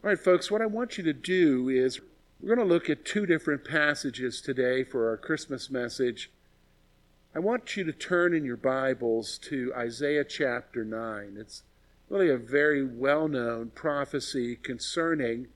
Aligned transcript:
All 0.04 0.10
right, 0.10 0.20
folks, 0.20 0.52
what 0.52 0.62
I 0.62 0.66
want 0.66 0.98
you 0.98 1.02
to 1.02 1.12
do 1.12 1.68
is 1.68 2.00
we're 2.40 2.54
going 2.54 2.68
to 2.68 2.74
look 2.74 2.90
at 2.90 3.04
two 3.04 3.24
different 3.24 3.64
passages 3.64 4.40
today 4.40 4.84
for 4.84 5.08
our 5.08 5.16
Christmas 5.16 5.70
message. 5.70 6.30
I 7.34 7.38
want 7.38 7.76
you 7.76 7.84
to 7.84 7.92
turn 7.92 8.34
in 8.34 8.44
your 8.44 8.58
Bibles 8.58 9.38
to 9.44 9.72
Isaiah 9.74 10.24
chapter 10.24 10.84
9. 10.84 11.36
It's 11.38 11.62
really 12.10 12.28
a 12.28 12.36
very 12.36 12.84
well 12.84 13.26
known 13.26 13.70
prophecy 13.74 14.54
concerning 14.54 15.48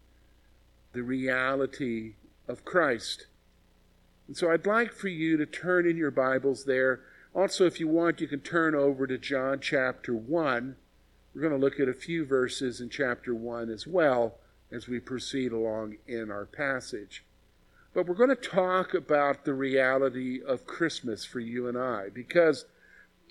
the 0.93 1.03
reality 1.03 2.15
of 2.49 2.65
Christ. 2.65 3.27
And 4.27 4.37
so 4.37 4.51
I'd 4.51 4.67
like 4.67 4.93
for 4.93 5.09
you 5.09 5.37
to 5.37 5.47
turn 5.47 5.87
in 5.87 5.99
your 5.99 6.11
Bibles 6.11 6.65
there. 6.65 7.01
Also, 7.35 7.67
if 7.67 7.79
you 7.79 7.89
want, 7.89 8.23
you 8.23 8.27
can 8.27 8.41
turn 8.41 8.75
over 8.75 9.07
to 9.07 9.19
John 9.19 9.61
chapter 9.61 10.15
1. 10.15 10.77
We're 11.35 11.41
going 11.43 11.53
to 11.53 11.59
look 11.59 11.79
at 11.79 11.89
a 11.89 11.95
few 11.95 12.25
verses 12.25 12.81
in 12.81 12.89
chapter 12.89 13.35
1 13.35 13.71
as 13.71 13.87
well 13.87 14.40
as 14.73 14.87
we 14.87 15.01
proceed 15.01 15.53
along 15.53 15.97
in 16.07 16.31
our 16.31 16.47
passage. 16.47 17.25
But 17.93 18.07
we're 18.07 18.15
going 18.15 18.31
to 18.31 18.37
talk 18.37 18.95
about 18.95 19.45
the 19.45 19.55
reality 19.55 20.41
of 20.43 20.67
Christmas 20.67 21.25
for 21.25 21.41
you 21.41 21.67
and 21.67 21.77
I 21.77 22.09
because 22.09 22.65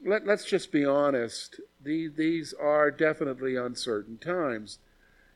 let, 0.05 0.27
us 0.27 0.45
just 0.45 0.71
be 0.71 0.85
honest, 0.85 1.59
these, 1.81 2.11
these 2.15 2.53
are 2.53 2.91
definitely 2.91 3.55
uncertain 3.55 4.17
times. 4.17 4.79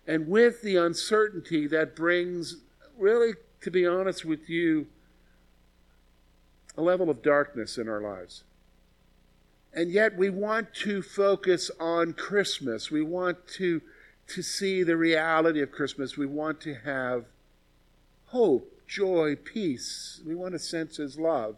And 0.07 0.27
with 0.27 0.61
the 0.61 0.75
uncertainty, 0.75 1.67
that 1.67 1.95
brings, 1.95 2.57
really, 2.97 3.33
to 3.61 3.71
be 3.71 3.85
honest 3.85 4.25
with 4.25 4.49
you, 4.49 4.88
a 6.77 6.81
level 6.81 7.09
of 7.09 7.21
darkness 7.21 7.77
in 7.77 7.88
our 7.88 8.01
lives. 8.01 8.43
And 9.73 9.91
yet 9.91 10.17
we 10.17 10.29
want 10.29 10.73
to 10.75 11.01
focus 11.01 11.71
on 11.79 12.13
Christmas. 12.13 12.91
We 12.91 13.01
want 13.01 13.47
to 13.55 13.81
to 14.27 14.41
see 14.41 14.83
the 14.83 14.97
reality 14.97 15.61
of 15.61 15.71
Christmas. 15.71 16.17
We 16.17 16.25
want 16.25 16.61
to 16.61 16.75
have 16.75 17.25
hope, 18.27 18.81
joy, 18.88 19.35
peace. 19.35 20.21
We 20.25 20.35
want 20.35 20.53
to 20.53 20.59
sense 20.59 20.97
His 20.97 21.17
love 21.17 21.57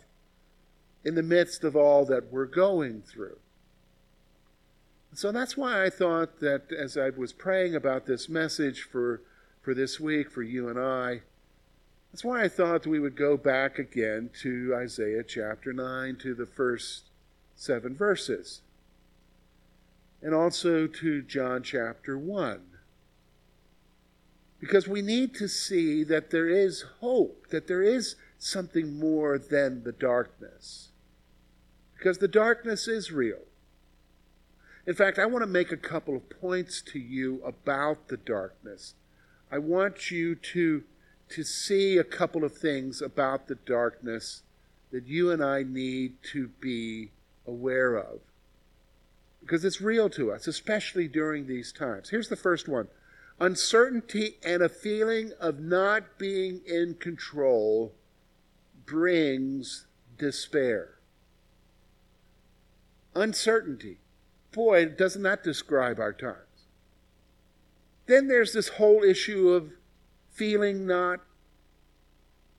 in 1.03 1.15
the 1.15 1.23
midst 1.23 1.63
of 1.63 1.75
all 1.75 2.05
that 2.05 2.31
we're 2.31 2.45
going 2.45 3.01
through. 3.01 3.37
So 5.13 5.31
that's 5.31 5.55
why 5.55 5.85
I 5.85 5.89
thought 5.89 6.41
that 6.41 6.73
as 6.77 6.97
I 6.97 7.09
was 7.11 7.31
praying 7.31 7.75
about 7.75 8.05
this 8.05 8.27
message 8.27 8.81
for, 8.81 9.21
for 9.61 9.73
this 9.73 9.99
week, 9.99 10.29
for 10.29 10.43
you 10.43 10.67
and 10.67 10.77
I, 10.77 11.21
that's 12.11 12.23
why 12.23 12.43
I 12.43 12.49
thought 12.49 12.85
we 12.87 12.99
would 12.99 13.15
go 13.15 13.37
back 13.37 13.79
again 13.79 14.29
to 14.41 14.73
Isaiah 14.75 15.23
chapter 15.23 15.71
9, 15.71 16.17
to 16.17 16.33
the 16.33 16.45
first 16.45 17.05
seven 17.55 17.95
verses 17.95 18.61
and 20.21 20.33
also 20.33 20.87
to 20.87 21.21
John 21.21 21.63
chapter 21.63 22.17
1. 22.17 22.61
Because 24.59 24.87
we 24.87 25.01
need 25.01 25.35
to 25.35 25.47
see 25.47 26.03
that 26.03 26.31
there 26.31 26.49
is 26.49 26.85
hope, 26.99 27.47
that 27.49 27.67
there 27.67 27.83
is 27.83 28.15
something 28.39 28.97
more 28.97 29.37
than 29.37 29.83
the 29.83 29.91
darkness. 29.91 30.89
Because 31.97 32.17
the 32.17 32.27
darkness 32.27 32.87
is 32.87 33.11
real. 33.11 33.41
In 34.87 34.93
fact, 34.93 35.19
I 35.19 35.25
want 35.25 35.43
to 35.43 35.47
make 35.47 35.71
a 35.71 35.77
couple 35.77 36.15
of 36.15 36.29
points 36.29 36.81
to 36.93 36.99
you 36.99 37.41
about 37.43 38.07
the 38.07 38.17
darkness. 38.17 38.93
I 39.51 39.57
want 39.57 40.11
you 40.11 40.35
to, 40.35 40.83
to 41.29 41.43
see 41.43 41.97
a 41.97 42.03
couple 42.03 42.43
of 42.43 42.57
things 42.57 43.01
about 43.01 43.47
the 43.47 43.55
darkness 43.55 44.43
that 44.91 45.07
you 45.07 45.31
and 45.31 45.43
I 45.43 45.63
need 45.63 46.21
to 46.31 46.49
be 46.59 47.11
aware 47.47 47.95
of 47.95 48.19
because 49.45 49.63
it's 49.63 49.79
real 49.79 50.09
to 50.09 50.31
us, 50.31 50.47
especially 50.47 51.07
during 51.07 51.45
these 51.45 51.71
times. 51.71 52.09
Here's 52.09 52.29
the 52.29 52.35
first 52.35 52.67
one 52.67 52.87
uncertainty 53.39 54.37
and 54.45 54.63
a 54.63 54.69
feeling 54.69 55.31
of 55.41 55.59
not 55.59 56.17
being 56.17 56.61
in 56.65 56.95
control 56.95 57.93
brings 58.85 59.85
despair. 60.17 60.95
Uncertainty. 63.13 63.97
Boy, 64.51 64.85
doesn't 64.85 65.23
that 65.23 65.43
describe 65.43 65.99
our 65.99 66.13
times? 66.13 66.37
Then 68.07 68.27
there's 68.27 68.53
this 68.53 68.69
whole 68.69 69.03
issue 69.03 69.49
of 69.49 69.73
feeling 70.31 70.87
not 70.87 71.19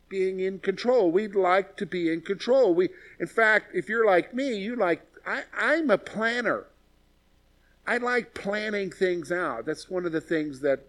being 0.08 0.40
in 0.40 0.58
control. 0.58 1.10
We'd 1.10 1.34
like 1.34 1.76
to 1.78 1.86
be 1.86 2.12
in 2.12 2.20
control. 2.20 2.74
We, 2.74 2.90
in 3.18 3.26
fact, 3.26 3.74
if 3.74 3.88
you're 3.88 4.06
like 4.06 4.34
me, 4.34 4.56
you 4.56 4.76
like 4.76 5.02
I, 5.26 5.44
I'm 5.58 5.90
a 5.90 5.98
planner. 5.98 6.66
I 7.86 7.98
like 7.98 8.34
planning 8.34 8.90
things 8.90 9.30
out. 9.30 9.64
That's 9.66 9.88
one 9.88 10.06
of 10.06 10.12
the 10.12 10.20
things 10.20 10.60
that 10.60 10.80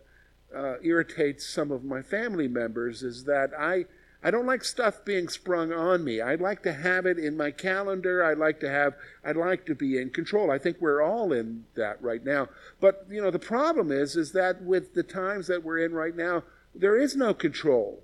uh, 0.55 0.75
irritates 0.81 1.47
some 1.47 1.71
of 1.71 1.83
my 1.83 2.01
family 2.01 2.47
members 2.47 3.03
is 3.03 3.25
that 3.25 3.51
I 3.57 3.85
I 4.23 4.31
don't 4.31 4.47
like 4.47 4.63
stuff 4.63 5.05
being 5.05 5.27
sprung 5.27 5.71
on 5.71 6.03
me. 6.03 6.21
I'd 6.21 6.41
like 6.41 6.63
to 6.63 6.73
have 6.73 7.05
it 7.05 7.19
in 7.19 7.37
my 7.37 7.51
calendar. 7.51 8.23
I'd 8.23 8.39
like 8.39 8.59
to 8.61 8.69
have 8.69 8.95
I'd 9.23 9.37
like 9.37 9.65
to 9.67 9.75
be 9.75 9.97
in 9.97 10.09
control. 10.09 10.49
I 10.49 10.57
think 10.57 10.77
we're 10.79 11.01
all 11.01 11.31
in 11.31 11.65
that 11.75 12.01
right 12.01 12.23
now. 12.25 12.49
But 12.79 13.05
you 13.09 13.21
know 13.21 13.31
the 13.31 13.39
problem 13.39 13.91
is 13.91 14.15
is 14.15 14.31
that 14.31 14.63
with 14.63 14.95
the 14.95 15.03
times 15.03 15.47
that 15.47 15.63
we're 15.63 15.79
in 15.79 15.93
right 15.93 16.15
now, 16.15 16.43
there 16.73 16.97
is 16.97 17.15
no 17.15 17.33
control. 17.33 18.03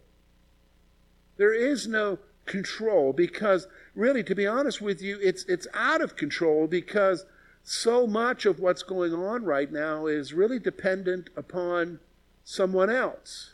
There 1.37 1.53
is 1.53 1.87
no 1.87 2.19
control 2.45 3.11
because 3.13 3.67
really 3.95 4.23
to 4.23 4.35
be 4.35 4.45
honest 4.45 4.81
with 4.81 5.01
you, 5.01 5.17
it's 5.19 5.45
it's 5.45 5.67
out 5.73 6.01
of 6.01 6.15
control 6.15 6.67
because 6.67 7.25
so 7.63 8.05
much 8.05 8.45
of 8.45 8.59
what's 8.59 8.83
going 8.83 9.13
on 9.13 9.45
right 9.45 9.71
now 9.71 10.05
is 10.05 10.33
really 10.33 10.59
dependent 10.59 11.29
upon 11.35 11.99
someone 12.43 12.89
else. 12.89 13.53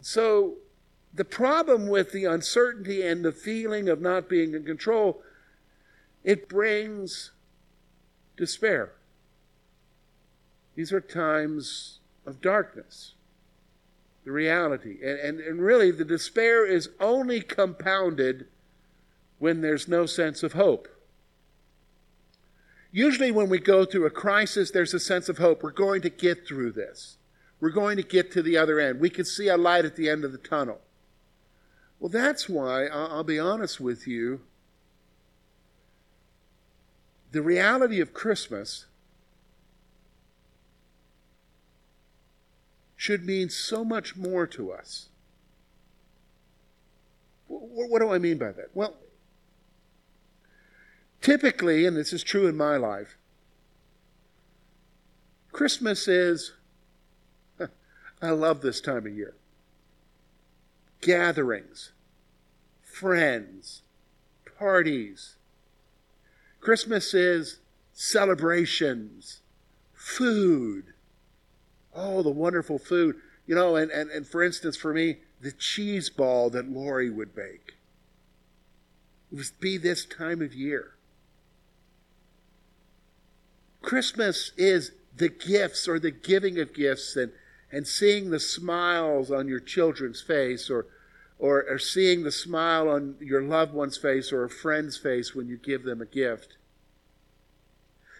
So, 0.00 0.54
the 1.12 1.24
problem 1.24 1.88
with 1.88 2.12
the 2.12 2.24
uncertainty 2.24 3.02
and 3.02 3.24
the 3.24 3.32
feeling 3.32 3.88
of 3.88 4.00
not 4.00 4.28
being 4.28 4.54
in 4.54 4.64
control, 4.64 5.22
it 6.24 6.48
brings 6.48 7.32
despair. 8.36 8.92
These 10.74 10.92
are 10.92 11.00
times 11.00 11.98
of 12.24 12.40
darkness, 12.40 13.14
the 14.24 14.30
reality. 14.30 14.98
And, 15.02 15.18
and, 15.18 15.40
and 15.40 15.60
really, 15.60 15.90
the 15.90 16.04
despair 16.04 16.64
is 16.64 16.88
only 16.98 17.42
compounded 17.42 18.46
when 19.38 19.60
there's 19.60 19.88
no 19.88 20.06
sense 20.06 20.42
of 20.42 20.54
hope. 20.54 20.88
Usually, 22.92 23.30
when 23.30 23.48
we 23.48 23.58
go 23.58 23.84
through 23.84 24.06
a 24.06 24.10
crisis, 24.10 24.70
there's 24.70 24.94
a 24.94 25.00
sense 25.00 25.28
of 25.28 25.38
hope. 25.38 25.62
We're 25.62 25.70
going 25.70 26.02
to 26.02 26.10
get 26.10 26.46
through 26.46 26.72
this. 26.72 27.18
We're 27.60 27.70
going 27.70 27.96
to 27.98 28.02
get 28.02 28.32
to 28.32 28.42
the 28.42 28.56
other 28.56 28.80
end. 28.80 29.00
We 29.00 29.10
can 29.10 29.24
see 29.24 29.48
a 29.48 29.56
light 29.56 29.84
at 29.84 29.96
the 29.96 30.08
end 30.08 30.24
of 30.24 30.32
the 30.32 30.38
tunnel. 30.38 30.80
Well, 32.00 32.08
that's 32.08 32.48
why, 32.48 32.86
I'll 32.86 33.22
be 33.22 33.38
honest 33.38 33.78
with 33.78 34.06
you, 34.06 34.40
the 37.30 37.42
reality 37.42 38.00
of 38.00 38.12
Christmas 38.12 38.86
should 42.96 43.24
mean 43.24 43.50
so 43.50 43.84
much 43.84 44.16
more 44.16 44.46
to 44.46 44.72
us. 44.72 45.10
What 47.46 48.00
do 48.00 48.12
I 48.12 48.18
mean 48.18 48.38
by 48.38 48.52
that? 48.52 48.70
Well, 48.74 48.94
Typically, 51.20 51.84
and 51.84 51.96
this 51.96 52.12
is 52.12 52.22
true 52.22 52.46
in 52.46 52.56
my 52.56 52.76
life, 52.76 53.18
Christmas 55.52 56.08
is, 56.08 56.52
I 58.22 58.30
love 58.30 58.62
this 58.62 58.80
time 58.80 59.06
of 59.06 59.14
year. 59.14 59.34
Gatherings, 61.00 61.92
friends, 62.82 63.82
parties. 64.58 65.36
Christmas 66.60 67.12
is 67.14 67.60
celebrations, 67.92 69.42
food. 69.92 70.94
Oh, 71.94 72.22
the 72.22 72.30
wonderful 72.30 72.78
food. 72.78 73.16
You 73.46 73.54
know, 73.54 73.76
and, 73.76 73.90
and, 73.90 74.10
and 74.10 74.26
for 74.26 74.42
instance, 74.42 74.76
for 74.76 74.94
me, 74.94 75.18
the 75.40 75.52
cheese 75.52 76.08
ball 76.08 76.50
that 76.50 76.70
Lori 76.70 77.10
would 77.10 77.34
bake. 77.34 77.74
It 79.32 79.36
would 79.36 79.50
be 79.58 79.76
this 79.76 80.04
time 80.04 80.40
of 80.40 80.54
year. 80.54 80.94
Christmas 83.82 84.52
is 84.56 84.92
the 85.16 85.28
gifts 85.28 85.88
or 85.88 85.98
the 85.98 86.10
giving 86.10 86.58
of 86.58 86.74
gifts 86.74 87.16
and, 87.16 87.32
and 87.72 87.86
seeing 87.86 88.30
the 88.30 88.40
smiles 88.40 89.30
on 89.30 89.48
your 89.48 89.60
children's 89.60 90.20
face 90.20 90.70
or, 90.70 90.86
or, 91.38 91.64
or 91.68 91.78
seeing 91.78 92.22
the 92.22 92.32
smile 92.32 92.88
on 92.88 93.16
your 93.20 93.42
loved 93.42 93.72
one's 93.72 93.96
face 93.96 94.32
or 94.32 94.44
a 94.44 94.50
friend's 94.50 94.96
face 94.96 95.34
when 95.34 95.48
you 95.48 95.56
give 95.56 95.84
them 95.84 96.00
a 96.00 96.06
gift. 96.06 96.56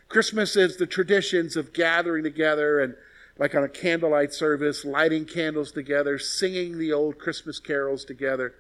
Christmas 0.08 0.56
is 0.56 0.76
the 0.76 0.86
traditions 0.86 1.56
of 1.56 1.72
gathering 1.72 2.24
together 2.24 2.80
and, 2.80 2.94
like 3.38 3.54
on 3.54 3.62
a 3.64 3.68
candlelight 3.68 4.34
service, 4.34 4.84
lighting 4.84 5.24
candles 5.24 5.72
together, 5.72 6.18
singing 6.18 6.78
the 6.78 6.92
old 6.92 7.18
Christmas 7.18 7.60
carols 7.60 8.04
together. 8.04 8.54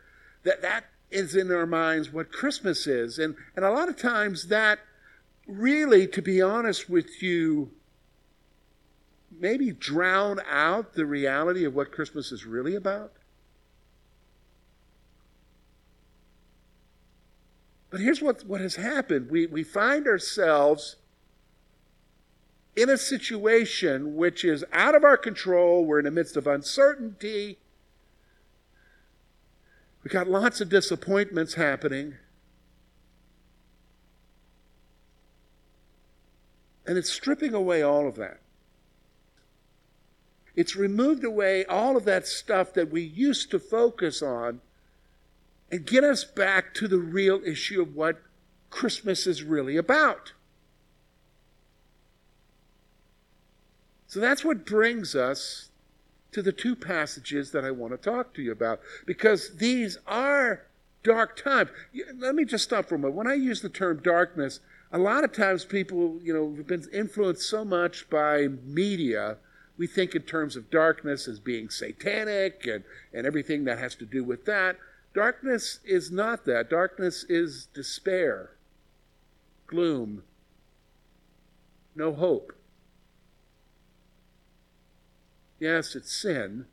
That, 0.44 0.62
that 0.62 0.84
is 1.10 1.34
in 1.34 1.50
our 1.52 1.66
minds 1.66 2.12
what 2.12 2.32
Christmas 2.32 2.86
is. 2.86 3.18
And, 3.18 3.34
and 3.56 3.64
a 3.64 3.70
lot 3.70 3.88
of 3.88 3.96
times 3.96 4.46
that 4.46 4.78
really, 5.50 6.06
to 6.06 6.22
be 6.22 6.40
honest 6.40 6.88
with 6.88 7.22
you, 7.22 7.70
maybe 9.38 9.72
drown 9.72 10.40
out 10.48 10.94
the 10.94 11.06
reality 11.06 11.64
of 11.64 11.74
what 11.74 11.92
Christmas 11.92 12.32
is 12.32 12.44
really 12.44 12.74
about. 12.74 13.12
But 17.90 18.00
here's 18.00 18.22
what, 18.22 18.44
what 18.46 18.60
has 18.60 18.76
happened 18.76 19.30
we, 19.30 19.46
we 19.46 19.64
find 19.64 20.06
ourselves 20.06 20.96
in 22.76 22.88
a 22.88 22.96
situation 22.96 24.14
which 24.14 24.44
is 24.44 24.64
out 24.72 24.94
of 24.94 25.02
our 25.02 25.16
control. 25.16 25.84
We're 25.84 25.98
in 25.98 26.04
the 26.04 26.10
midst 26.10 26.36
of 26.36 26.46
uncertainty. 26.46 27.58
We've 30.04 30.12
got 30.12 30.28
lots 30.28 30.60
of 30.60 30.68
disappointments 30.68 31.54
happening. 31.54 32.14
And 36.90 36.98
it's 36.98 37.12
stripping 37.12 37.54
away 37.54 37.82
all 37.82 38.08
of 38.08 38.16
that. 38.16 38.40
It's 40.56 40.74
removed 40.74 41.22
away 41.22 41.64
all 41.66 41.96
of 41.96 42.04
that 42.06 42.26
stuff 42.26 42.74
that 42.74 42.90
we 42.90 43.00
used 43.00 43.52
to 43.52 43.60
focus 43.60 44.22
on 44.22 44.60
and 45.70 45.86
get 45.86 46.02
us 46.02 46.24
back 46.24 46.74
to 46.74 46.88
the 46.88 46.98
real 46.98 47.42
issue 47.46 47.80
of 47.80 47.94
what 47.94 48.20
Christmas 48.70 49.28
is 49.28 49.44
really 49.44 49.76
about. 49.76 50.32
So 54.08 54.18
that's 54.18 54.44
what 54.44 54.66
brings 54.66 55.14
us 55.14 55.70
to 56.32 56.42
the 56.42 56.50
two 56.50 56.74
passages 56.74 57.52
that 57.52 57.64
I 57.64 57.70
want 57.70 57.92
to 57.92 57.98
talk 57.98 58.34
to 58.34 58.42
you 58.42 58.50
about 58.50 58.80
because 59.06 59.58
these 59.58 59.96
are 60.08 60.66
dark 61.04 61.40
times. 61.40 61.70
Let 62.16 62.34
me 62.34 62.44
just 62.44 62.64
stop 62.64 62.86
for 62.86 62.96
a 62.96 62.98
moment. 62.98 63.14
When 63.14 63.28
I 63.28 63.34
use 63.34 63.60
the 63.60 63.68
term 63.68 64.00
darkness, 64.02 64.58
a 64.92 64.98
lot 64.98 65.24
of 65.24 65.32
times 65.32 65.64
people, 65.64 66.18
you 66.22 66.32
know, 66.32 66.54
have 66.56 66.66
been 66.66 66.86
influenced 66.92 67.48
so 67.48 67.64
much 67.64 68.10
by 68.10 68.48
media, 68.64 69.36
we 69.78 69.86
think 69.86 70.14
in 70.14 70.22
terms 70.22 70.56
of 70.56 70.70
darkness 70.70 71.28
as 71.28 71.38
being 71.38 71.70
satanic 71.70 72.66
and, 72.66 72.84
and 73.14 73.26
everything 73.26 73.64
that 73.64 73.78
has 73.78 73.94
to 73.96 74.04
do 74.04 74.24
with 74.24 74.44
that. 74.46 74.76
Darkness 75.14 75.80
is 75.84 76.10
not 76.10 76.44
that. 76.44 76.68
Darkness 76.68 77.24
is 77.28 77.66
despair, 77.72 78.50
gloom, 79.66 80.22
no 81.94 82.12
hope. 82.12 82.52
Yes, 85.58 85.94
it's 85.94 86.12
sin, 86.12 86.66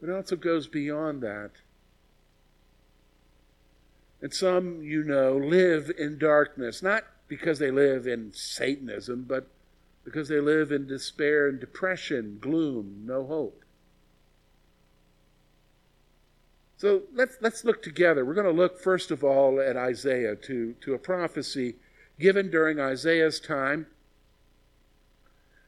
but 0.00 0.08
it 0.08 0.14
also 0.14 0.36
goes 0.36 0.68
beyond 0.68 1.22
that. 1.22 1.50
And 4.22 4.32
some, 4.34 4.82
you 4.82 5.02
know, 5.02 5.36
live 5.36 5.90
in 5.96 6.18
darkness, 6.18 6.82
not 6.82 7.04
because 7.28 7.58
they 7.58 7.70
live 7.70 8.06
in 8.06 8.32
Satanism, 8.34 9.24
but 9.26 9.48
because 10.04 10.28
they 10.28 10.40
live 10.40 10.72
in 10.72 10.86
despair 10.86 11.48
and 11.48 11.60
depression, 11.60 12.38
gloom, 12.40 13.02
no 13.04 13.26
hope. 13.26 13.64
So 16.76 17.02
let's, 17.14 17.36
let's 17.40 17.64
look 17.64 17.82
together. 17.82 18.24
We're 18.24 18.34
going 18.34 18.46
to 18.46 18.52
look 18.52 18.80
first 18.80 19.10
of 19.10 19.22
all 19.22 19.60
at 19.60 19.76
Isaiah, 19.76 20.34
to, 20.36 20.74
to 20.80 20.94
a 20.94 20.98
prophecy 20.98 21.76
given 22.18 22.50
during 22.50 22.80
Isaiah's 22.80 23.38
time. 23.38 23.86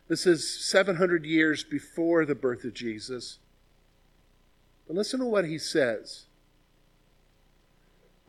This 0.08 0.26
is 0.26 0.58
700 0.64 1.24
years 1.24 1.64
before 1.64 2.24
the 2.24 2.34
birth 2.34 2.64
of 2.64 2.74
Jesus. 2.74 3.38
But 4.86 4.96
listen 4.96 5.20
to 5.20 5.26
what 5.26 5.44
he 5.44 5.58
says. 5.58 6.24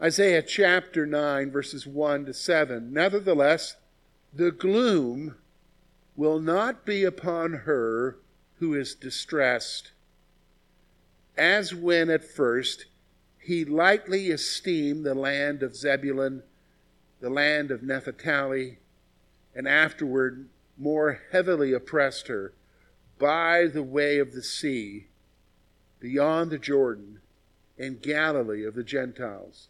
Isaiah 0.04 0.42
chapter 0.42 1.06
9, 1.06 1.50
verses 1.50 1.88
1 1.88 2.26
to 2.26 2.34
7. 2.34 2.92
Nevertheless, 2.92 3.78
the 4.34 4.52
gloom 4.52 5.36
will 6.18 6.42
not 6.42 6.86
be 6.86 7.06
upon 7.06 7.54
her 7.54 8.18
who 8.56 8.74
is 8.74 8.96
distressed, 8.96 9.94
as 11.38 11.74
when 11.74 12.10
at 12.10 12.26
first 12.26 12.88
he 13.40 13.64
lightly 13.64 14.28
esteemed 14.28 15.06
the 15.06 15.16
land 15.16 15.64
of 15.64 15.74
Zebulun, 15.74 16.44
the 17.22 17.30
land 17.30 17.72
of 17.72 17.82
Naphtali, 17.82 18.80
and 19.56 19.70
afterward 19.70 20.50
more 20.78 21.22
heavily 21.32 21.72
oppressed 21.72 22.28
her 22.28 22.52
by 23.20 23.68
the 23.68 23.84
way 23.84 24.20
of 24.20 24.34
the 24.34 24.44
sea, 24.44 25.08
beyond 26.02 26.52
the 26.52 26.58
Jordan, 26.58 27.22
in 27.78 28.00
Galilee 28.00 28.66
of 28.66 28.76
the 28.76 28.84
Gentiles. 28.84 29.70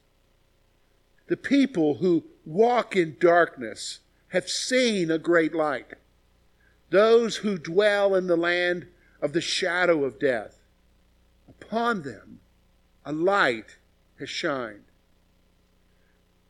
The 1.27 1.37
people 1.37 1.95
who 1.95 2.25
walk 2.45 2.95
in 2.95 3.17
darkness 3.19 3.99
have 4.29 4.49
seen 4.49 5.09
a 5.09 5.17
great 5.17 5.53
light. 5.53 5.93
Those 6.89 7.37
who 7.37 7.57
dwell 7.57 8.13
in 8.15 8.27
the 8.27 8.35
land 8.37 8.87
of 9.21 9.33
the 9.33 9.41
shadow 9.41 10.03
of 10.03 10.19
death, 10.19 10.59
upon 11.47 12.01
them 12.01 12.39
a 13.05 13.13
light 13.13 13.77
has 14.19 14.29
shined. 14.29 14.83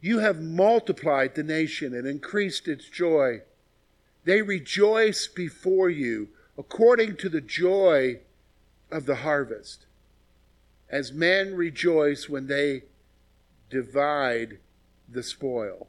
You 0.02 0.20
have 0.20 0.42
multiplied 0.42 1.36
the 1.36 1.44
nation 1.44 1.94
and 1.94 2.08
increased 2.08 2.68
its 2.68 2.90
joy. 2.90 3.42
They 4.26 4.42
rejoice 4.42 5.28
before 5.28 5.90
you 5.90 6.30
according 6.58 7.18
to 7.18 7.30
the 7.30 7.42
joy 7.42 8.20
of 8.92 9.06
the 9.06 9.16
harvest, 9.16 9.86
as 10.90 11.14
men 11.14 11.56
rejoice 11.56 12.28
when 12.28 12.48
they 12.48 12.84
divide 13.70 14.60
the 15.14 15.24
spoil. 15.24 15.88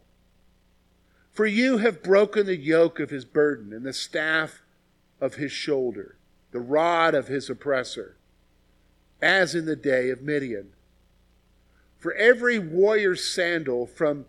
For 1.33 1.47
you 1.47 1.79
have 1.79 2.03
broken 2.03 2.47
the 2.47 2.57
yoke 2.57 3.01
of 3.01 3.11
his 3.11 3.25
burden 3.25 3.73
and 3.73 3.85
the 3.85 3.93
staff 3.93 4.63
of 5.21 5.35
his 5.35 5.51
shoulder, 5.51 6.17
the 6.53 6.61
rod 6.61 7.15
of 7.15 7.27
his 7.27 7.51
oppressor, 7.51 8.17
as 9.21 9.55
in 9.55 9.67
the 9.67 9.77
day 9.77 10.11
of 10.11 10.23
Midian. 10.23 10.73
For 11.99 12.15
every 12.15 12.59
warrior's 12.59 13.25
sandal 13.25 13.87
from 13.87 14.27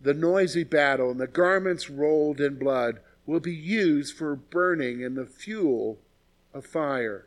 the 0.00 0.14
noisy 0.14 0.64
battle 0.64 1.10
and 1.10 1.20
the 1.20 1.26
garments 1.26 1.90
rolled 1.90 2.40
in 2.40 2.58
blood 2.58 3.00
will 3.26 3.40
be 3.40 3.54
used 3.54 4.16
for 4.16 4.36
burning 4.36 5.00
in 5.00 5.14
the 5.14 5.26
fuel 5.26 5.98
of 6.54 6.64
fire. 6.64 7.26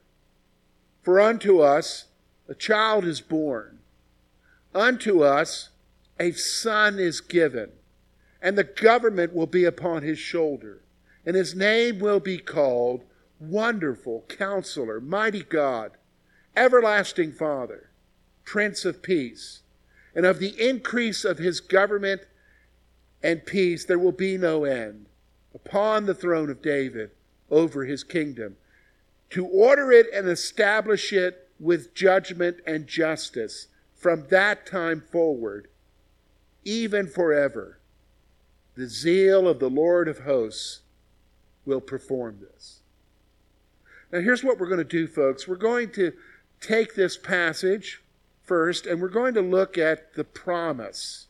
For 1.03 1.19
unto 1.19 1.59
us 1.59 2.05
a 2.47 2.55
child 2.55 3.05
is 3.05 3.21
born, 3.21 3.79
unto 4.73 5.21
us 5.21 5.69
a 6.19 6.31
son 6.31 6.99
is 6.99 7.21
given, 7.21 7.71
and 8.41 8.57
the 8.57 8.63
government 8.63 9.33
will 9.33 9.47
be 9.47 9.65
upon 9.65 10.03
his 10.03 10.19
shoulder, 10.19 10.83
and 11.25 11.35
his 11.35 11.55
name 11.55 11.99
will 11.99 12.19
be 12.19 12.37
called 12.37 13.03
Wonderful 13.39 14.25
Counselor, 14.27 14.99
Mighty 14.99 15.43
God, 15.43 15.91
Everlasting 16.55 17.31
Father, 17.31 17.89
Prince 18.43 18.83
of 18.83 19.01
Peace. 19.01 19.61
And 20.15 20.25
of 20.25 20.39
the 20.39 20.59
increase 20.59 21.23
of 21.23 21.37
his 21.37 21.59
government 21.59 22.21
and 23.21 23.45
peace 23.45 23.85
there 23.85 23.99
will 23.99 24.11
be 24.11 24.37
no 24.37 24.65
end 24.65 25.05
upon 25.53 26.05
the 26.05 26.15
throne 26.15 26.49
of 26.49 26.61
David 26.61 27.11
over 27.49 27.85
his 27.85 28.03
kingdom, 28.03 28.57
to 29.29 29.45
order 29.45 29.91
it 29.91 30.07
and 30.13 30.27
establish 30.27 31.13
it 31.13 31.49
with 31.59 31.93
judgment 31.93 32.57
and 32.65 32.87
justice 32.87 33.67
from 33.95 34.27
that 34.29 34.65
time 34.65 35.01
forward, 35.11 35.67
even 36.69 37.07
forever. 37.07 37.79
The 38.75 38.87
zeal 38.87 39.47
of 39.47 39.59
the 39.59 39.69
Lord 39.69 40.07
of 40.07 40.19
hosts 40.19 40.81
will 41.65 41.81
perform 41.81 42.39
this. 42.39 42.79
Now, 44.11 44.19
here's 44.19 44.43
what 44.43 44.59
we're 44.59 44.67
going 44.67 44.77
to 44.77 44.83
do, 44.83 45.07
folks. 45.07 45.47
We're 45.47 45.55
going 45.55 45.91
to 45.91 46.13
take 46.61 46.95
this 46.95 47.17
passage 47.17 48.01
first, 48.43 48.85
and 48.85 49.01
we're 49.01 49.09
going 49.09 49.33
to 49.33 49.41
look 49.41 49.77
at 49.77 50.13
the 50.13 50.23
promise, 50.23 51.27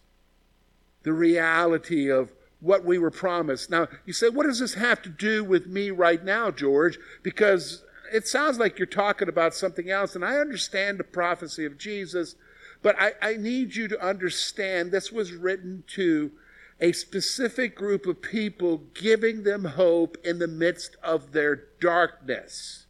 the 1.04 1.14
reality 1.14 2.10
of 2.10 2.32
what 2.60 2.84
we 2.86 2.98
were 2.98 3.12
promised. 3.12 3.70
Now, 3.70 3.88
you 4.06 4.14
say, 4.14 4.30
what 4.30 4.46
does 4.46 4.60
this 4.60 4.74
have 4.74 5.02
to 5.04 5.10
do 5.10 5.44
with 5.44 5.66
me 5.66 5.92
right 5.92 6.24
now, 6.24 6.52
George? 6.52 6.98
Because 7.24 7.84
it 8.14 8.28
sounds 8.28 8.60
like 8.60 8.78
you're 8.78 8.86
talking 8.86 9.30
about 9.30 9.54
something 9.54 9.90
else, 9.90 10.16
and 10.16 10.26
I 10.26 10.38
understand 10.38 10.98
the 10.98 11.04
prophecy 11.06 11.66
of 11.66 11.78
Jesus, 11.78 12.36
but 12.82 12.96
I, 13.00 13.14
I 13.22 13.34
need 13.36 13.76
you 13.76 13.88
to 13.90 14.06
understand 14.06 14.92
this 14.92 15.12
was 15.12 15.34
written 15.34 15.84
to 15.96 16.32
a 16.80 16.94
specific 16.94 17.76
group 17.76 18.06
of 18.06 18.22
people, 18.22 18.84
giving 18.94 19.44
them 19.44 19.66
hope 19.66 20.18
in 20.24 20.40
the 20.40 20.48
midst 20.48 20.96
of 21.04 21.34
their 21.34 21.64
darkness. 21.82 22.86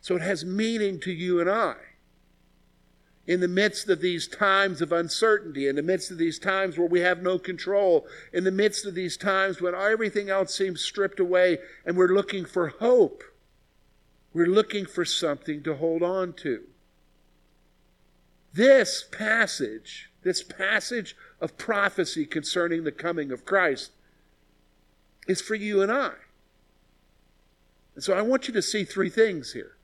So 0.00 0.16
it 0.16 0.22
has 0.22 0.44
meaning 0.44 1.00
to 1.00 1.12
you 1.12 1.40
and 1.40 1.50
I. 1.50 1.76
in 3.26 3.40
the 3.40 3.48
midst 3.48 3.88
of 3.88 4.00
these 4.00 4.26
times 4.26 4.82
of 4.82 4.90
uncertainty, 4.92 5.68
in 5.68 5.76
the 5.76 5.82
midst 5.82 6.10
of 6.10 6.18
these 6.18 6.38
times 6.38 6.76
where 6.76 6.88
we 6.88 7.00
have 7.00 7.22
no 7.22 7.38
control, 7.38 8.06
in 8.32 8.44
the 8.44 8.50
midst 8.50 8.84
of 8.84 8.94
these 8.94 9.16
times 9.16 9.60
when 9.60 9.74
everything 9.74 10.28
else 10.28 10.54
seems 10.54 10.80
stripped 10.80 11.20
away 11.20 11.58
and 11.86 11.96
we're 11.96 12.14
looking 12.14 12.44
for 12.44 12.68
hope. 12.68 13.22
We're 14.34 14.46
looking 14.46 14.86
for 14.86 15.04
something 15.04 15.62
to 15.62 15.76
hold 15.76 16.02
on 16.02 16.32
to. 16.34 16.64
This 18.52 19.04
passage, 19.10 20.10
this 20.22 20.42
passage 20.42 21.16
of 21.40 21.56
prophecy 21.56 22.26
concerning 22.26 22.84
the 22.84 22.92
coming 22.92 23.32
of 23.32 23.44
Christ, 23.44 23.92
is 25.26 25.40
for 25.40 25.54
you 25.54 25.80
and 25.82 25.90
I. 25.90 26.12
And 27.94 28.02
so 28.02 28.14
I 28.14 28.22
want 28.22 28.48
you 28.48 28.54
to 28.54 28.62
see 28.62 28.84
three 28.84 29.10
things 29.10 29.52
here. 29.52 29.76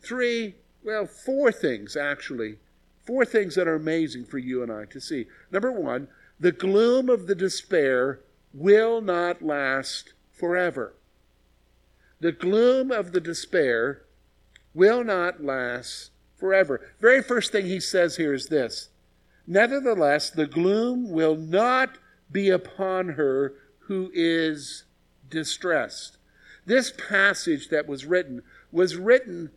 Three 0.00 0.56
well, 0.84 1.06
four 1.06 1.52
things 1.52 1.96
actually. 1.96 2.58
Four 3.04 3.24
things 3.24 3.56
that 3.56 3.66
are 3.66 3.74
amazing 3.74 4.24
for 4.26 4.38
you 4.38 4.62
and 4.62 4.70
I 4.70 4.84
to 4.86 5.00
see. 5.00 5.26
Number 5.50 5.72
one, 5.72 6.08
the 6.38 6.52
gloom 6.52 7.08
of 7.08 7.26
the 7.26 7.34
despair 7.34 8.20
will 8.54 9.00
not 9.00 9.42
last 9.42 10.12
forever. 10.30 10.94
The 12.20 12.32
gloom 12.32 12.92
of 12.92 13.12
the 13.12 13.20
despair 13.20 14.02
will 14.72 15.02
not 15.02 15.42
last 15.42 16.11
forever. 16.42 16.80
Very 17.00 17.22
first 17.22 17.52
thing 17.52 17.66
he 17.66 17.78
says 17.78 18.16
here 18.16 18.34
is 18.34 18.46
this 18.46 18.88
Nevertheless, 19.46 20.28
the 20.28 20.48
gloom 20.48 21.08
will 21.08 21.36
not 21.36 21.98
be 22.32 22.50
upon 22.50 23.10
her 23.10 23.54
who 23.86 24.10
is 24.12 24.82
distressed. 25.30 26.18
This 26.66 26.92
passage 27.08 27.68
that 27.68 27.86
was 27.86 28.06
written 28.06 28.42
was 28.72 28.96
written 28.96 29.52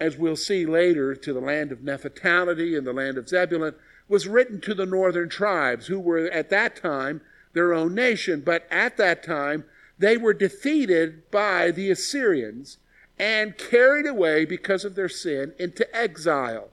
as 0.00 0.16
we'll 0.16 0.36
see 0.36 0.64
later, 0.64 1.14
to 1.14 1.32
the 1.32 1.40
land 1.40 1.70
of 1.70 1.84
Naphtali 1.84 2.74
and 2.74 2.86
the 2.86 2.92
land 2.94 3.18
of 3.18 3.28
Zebulun, 3.28 3.74
was 4.08 4.26
written 4.26 4.60
to 4.62 4.74
the 4.74 4.86
northern 4.86 5.28
tribes, 5.28 5.86
who 5.86 6.00
were 6.00 6.30
at 6.30 6.50
that 6.50 6.74
time 6.74 7.20
their 7.52 7.72
own 7.72 7.94
nation. 7.94 8.40
But 8.40 8.66
at 8.70 8.96
that 8.96 9.22
time, 9.22 9.64
they 9.98 10.16
were 10.16 10.34
defeated 10.34 11.30
by 11.30 11.70
the 11.70 11.90
Assyrians 11.90 12.78
and 13.18 13.56
carried 13.58 14.06
away 14.06 14.44
because 14.44 14.84
of 14.84 14.94
their 14.94 15.08
sin 15.08 15.54
into 15.58 15.94
exile. 15.94 16.70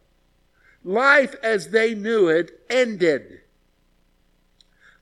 Life 0.84 1.36
as 1.44 1.70
they 1.70 1.94
knew 1.94 2.28
it 2.28 2.62
ended. 2.70 3.42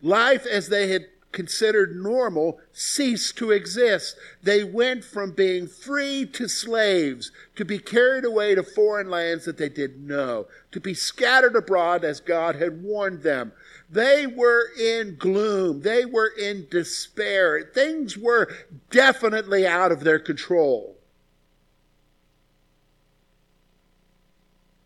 Life 0.01 0.45
as 0.45 0.69
they 0.69 0.89
had 0.89 1.07
considered 1.31 1.95
normal 1.95 2.59
ceased 2.73 3.37
to 3.37 3.51
exist. 3.51 4.17
They 4.41 4.63
went 4.63 5.03
from 5.03 5.31
being 5.31 5.67
free 5.67 6.25
to 6.33 6.47
slaves, 6.47 7.31
to 7.55 7.63
be 7.63 7.77
carried 7.77 8.25
away 8.25 8.55
to 8.55 8.63
foreign 8.63 9.09
lands 9.09 9.45
that 9.45 9.57
they 9.57 9.69
didn't 9.69 10.05
know, 10.05 10.47
to 10.71 10.79
be 10.79 10.95
scattered 10.95 11.55
abroad 11.55 12.03
as 12.03 12.19
God 12.19 12.55
had 12.55 12.81
warned 12.81 13.21
them. 13.21 13.51
They 13.89 14.25
were 14.25 14.69
in 14.79 15.15
gloom. 15.17 15.81
They 15.81 16.05
were 16.05 16.27
in 16.27 16.67
despair. 16.69 17.69
Things 17.73 18.17
were 18.17 18.51
definitely 18.89 19.67
out 19.67 19.91
of 19.91 20.03
their 20.03 20.19
control. 20.19 20.96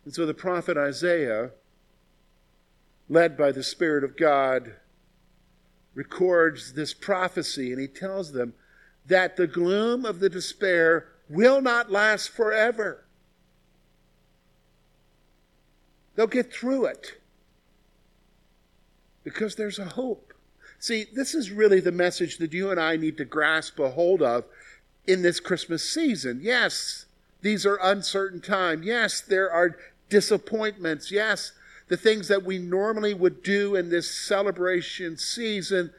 And 0.05 0.13
so 0.13 0.25
the 0.25 0.33
prophet 0.33 0.77
Isaiah, 0.77 1.51
led 3.09 3.37
by 3.37 3.51
the 3.51 3.63
Spirit 3.63 4.03
of 4.03 4.17
God, 4.17 4.75
records 5.93 6.73
this 6.73 6.93
prophecy 6.93 7.71
and 7.71 7.81
he 7.81 7.87
tells 7.87 8.31
them 8.31 8.53
that 9.05 9.35
the 9.35 9.47
gloom 9.47 10.05
of 10.05 10.19
the 10.19 10.29
despair 10.29 11.09
will 11.29 11.61
not 11.61 11.91
last 11.91 12.29
forever. 12.29 13.03
They'll 16.15 16.27
get 16.27 16.53
through 16.53 16.85
it 16.85 17.19
because 19.23 19.55
there's 19.55 19.79
a 19.79 19.85
hope. 19.85 20.33
See, 20.79 21.05
this 21.13 21.35
is 21.35 21.51
really 21.51 21.79
the 21.79 21.91
message 21.91 22.37
that 22.37 22.53
you 22.53 22.71
and 22.71 22.79
I 22.79 22.95
need 22.95 23.17
to 23.17 23.25
grasp 23.25 23.79
a 23.79 23.91
hold 23.91 24.21
of 24.21 24.45
in 25.05 25.21
this 25.21 25.39
Christmas 25.39 25.87
season. 25.87 26.39
Yes, 26.41 27.05
these 27.41 27.65
are 27.65 27.79
uncertain 27.81 28.41
times. 28.41 28.85
Yes, 28.85 29.21
there 29.21 29.51
are 29.51 29.77
disappointments. 30.11 31.11
Yes, 31.11 31.53
the 31.87 31.97
things 31.97 32.27
that 32.27 32.43
we 32.43 32.59
normally 32.59 33.15
would 33.15 33.41
do 33.41 33.75
in 33.75 33.89
this 33.89 34.09
celebration 34.09 35.17
season 35.17 35.91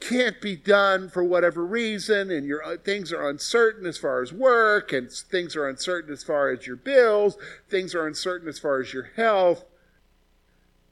can't 0.00 0.40
be 0.40 0.56
done 0.56 1.08
for 1.08 1.22
whatever 1.22 1.64
reason 1.64 2.30
and 2.30 2.44
your 2.44 2.64
uh, 2.64 2.76
things 2.76 3.12
are 3.12 3.28
uncertain 3.28 3.86
as 3.86 3.96
far 3.96 4.20
as 4.20 4.32
work 4.32 4.92
and 4.92 5.12
things 5.12 5.54
are 5.54 5.68
uncertain 5.68 6.12
as 6.12 6.24
far 6.24 6.50
as 6.50 6.66
your 6.66 6.74
bills 6.74 7.36
things 7.70 7.94
are 7.94 8.04
uncertain 8.08 8.48
as 8.48 8.58
far 8.58 8.80
as 8.80 8.92
your 8.92 9.10
health 9.14 9.64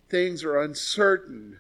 things 0.09 0.45
are 0.45 0.61
uncertain 0.61 1.59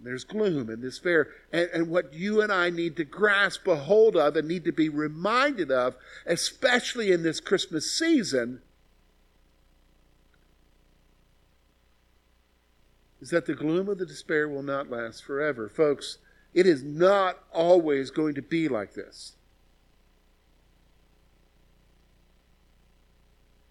there's 0.00 0.24
gloom 0.24 0.70
and 0.70 0.80
despair 0.80 1.28
and, 1.52 1.68
and 1.74 1.90
what 1.90 2.14
you 2.14 2.40
and 2.40 2.50
i 2.50 2.70
need 2.70 2.96
to 2.96 3.04
grasp 3.04 3.66
a 3.66 3.76
hold 3.76 4.16
of 4.16 4.36
and 4.36 4.48
need 4.48 4.64
to 4.64 4.72
be 4.72 4.88
reminded 4.88 5.70
of 5.70 5.96
especially 6.24 7.12
in 7.12 7.22
this 7.22 7.40
christmas 7.40 7.92
season 7.92 8.62
is 13.20 13.30
that 13.30 13.46
the 13.46 13.54
gloom 13.54 13.88
of 13.88 13.98
the 13.98 14.06
despair 14.06 14.48
will 14.48 14.62
not 14.62 14.90
last 14.90 15.24
forever. 15.24 15.68
Folks, 15.68 16.18
it 16.54 16.66
is 16.66 16.82
not 16.82 17.38
always 17.52 18.10
going 18.10 18.34
to 18.34 18.42
be 18.42 18.68
like 18.68 18.94
this. 18.94 19.34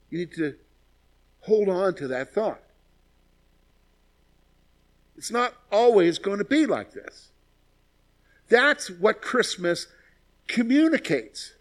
You 0.09 0.19
need 0.19 0.33
to 0.33 0.55
hold 1.41 1.69
on 1.69 1.95
to 1.95 2.07
that 2.07 2.33
thought. 2.33 2.61
It's 5.17 5.31
not 5.31 5.53
always 5.71 6.19
going 6.19 6.37
to 6.37 6.45
be 6.45 6.65
like 6.65 6.93
this. 6.93 7.29
That's 8.49 8.89
what 8.89 9.21
Christmas 9.21 9.87
communicates. 10.47 11.53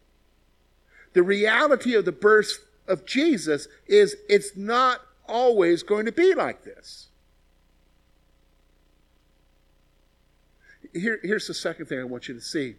The 1.14 1.22
reality 1.22 1.94
of 1.94 2.04
the 2.04 2.12
birth 2.12 2.66
of 2.86 3.06
Jesus 3.06 3.66
is 3.86 4.16
it's 4.28 4.56
not 4.56 5.00
always 5.26 5.82
going 5.82 6.06
to 6.06 6.12
be 6.12 6.34
like 6.34 6.64
this. 6.64 7.05
Here, 10.98 11.20
here's 11.22 11.46
the 11.46 11.54
second 11.54 11.86
thing 11.86 12.00
I 12.00 12.04
want 12.04 12.28
you 12.28 12.34
to 12.34 12.40
see. 12.40 12.76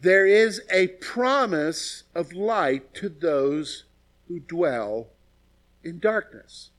There 0.00 0.26
is 0.26 0.62
a 0.70 0.88
promise 0.88 2.04
of 2.14 2.32
light 2.32 2.94
to 2.94 3.08
those 3.08 3.84
who 4.28 4.40
dwell 4.40 5.08
in 5.82 5.98
darkness. 5.98 6.70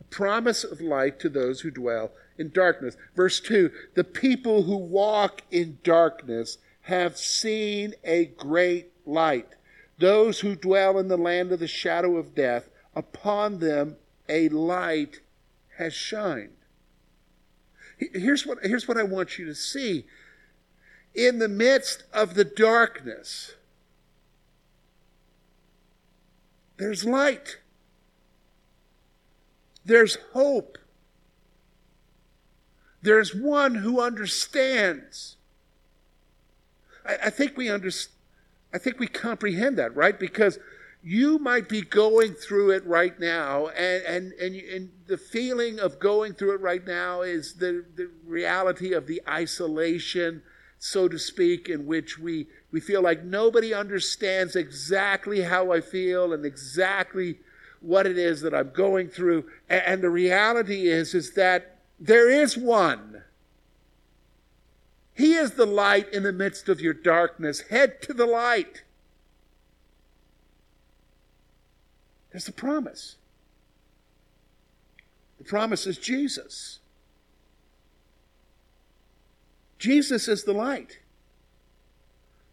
A 0.00 0.04
promise 0.04 0.64
of 0.64 0.80
light 0.80 1.18
to 1.20 1.28
those 1.28 1.60
who 1.60 1.70
dwell 1.70 2.12
in 2.38 2.50
darkness. 2.50 2.96
Verse 3.16 3.40
2 3.40 3.70
The 3.94 4.04
people 4.04 4.62
who 4.62 4.76
walk 4.76 5.42
in 5.50 5.78
darkness 5.82 6.58
have 6.82 7.16
seen 7.16 7.94
a 8.04 8.26
great 8.26 8.92
light. 9.06 9.48
Those 9.98 10.40
who 10.40 10.54
dwell 10.54 10.98
in 10.98 11.08
the 11.08 11.16
land 11.16 11.52
of 11.52 11.60
the 11.60 11.68
shadow 11.68 12.16
of 12.16 12.34
death, 12.34 12.68
upon 12.94 13.58
them 13.58 13.96
a 14.28 14.48
light 14.48 15.20
has 15.76 15.94
shined. 15.94 16.53
Here's 18.12 18.46
what, 18.46 18.58
here's 18.62 18.86
what 18.88 18.96
I 18.96 19.02
want 19.02 19.38
you 19.38 19.46
to 19.46 19.54
see. 19.54 20.04
In 21.14 21.38
the 21.38 21.48
midst 21.48 22.04
of 22.12 22.34
the 22.34 22.44
darkness, 22.44 23.54
there's 26.76 27.04
light. 27.04 27.58
There's 29.84 30.16
hope. 30.32 30.78
There's 33.02 33.34
one 33.34 33.76
who 33.76 34.00
understands. 34.00 35.36
I, 37.06 37.16
I 37.24 37.30
think 37.30 37.56
we 37.56 37.70
understand. 37.70 38.12
I 38.72 38.78
think 38.78 38.98
we 38.98 39.06
comprehend 39.06 39.78
that, 39.78 39.94
right? 39.94 40.18
Because 40.18 40.58
you 41.04 41.38
might 41.38 41.68
be 41.68 41.82
going 41.82 42.32
through 42.32 42.70
it 42.70 42.84
right 42.86 43.20
now, 43.20 43.68
and, 43.68 44.02
and, 44.04 44.32
and, 44.32 44.56
and, 44.56 44.90
the 45.06 45.18
feeling 45.18 45.78
of 45.78 46.00
going 46.00 46.32
through 46.32 46.54
it 46.54 46.62
right 46.62 46.86
now 46.86 47.20
is 47.20 47.56
the, 47.56 47.84
the 47.94 48.10
reality 48.26 48.94
of 48.94 49.06
the 49.06 49.20
isolation, 49.28 50.42
so 50.78 51.06
to 51.06 51.18
speak, 51.18 51.68
in 51.68 51.84
which 51.84 52.18
we, 52.18 52.46
we 52.72 52.80
feel 52.80 53.02
like 53.02 53.22
nobody 53.22 53.74
understands 53.74 54.56
exactly 54.56 55.42
how 55.42 55.72
I 55.72 55.82
feel 55.82 56.32
and 56.32 56.46
exactly 56.46 57.36
what 57.82 58.06
it 58.06 58.16
is 58.16 58.40
that 58.40 58.54
I'm 58.54 58.70
going 58.70 59.08
through. 59.08 59.44
And, 59.68 59.82
and 59.84 60.02
the 60.02 60.08
reality 60.08 60.86
is, 60.86 61.14
is 61.14 61.34
that 61.34 61.76
there 62.00 62.30
is 62.30 62.56
one. 62.56 63.24
He 65.12 65.34
is 65.34 65.50
the 65.52 65.66
light 65.66 66.10
in 66.14 66.22
the 66.22 66.32
midst 66.32 66.70
of 66.70 66.80
your 66.80 66.94
darkness. 66.94 67.60
Head 67.68 68.00
to 68.02 68.14
the 68.14 68.26
light. 68.26 68.83
There's 72.34 72.46
the 72.46 72.52
promise. 72.52 73.14
The 75.38 75.44
promise 75.44 75.86
is 75.86 75.98
Jesus. 75.98 76.80
Jesus 79.78 80.26
is 80.26 80.42
the 80.42 80.52
light 80.52 80.98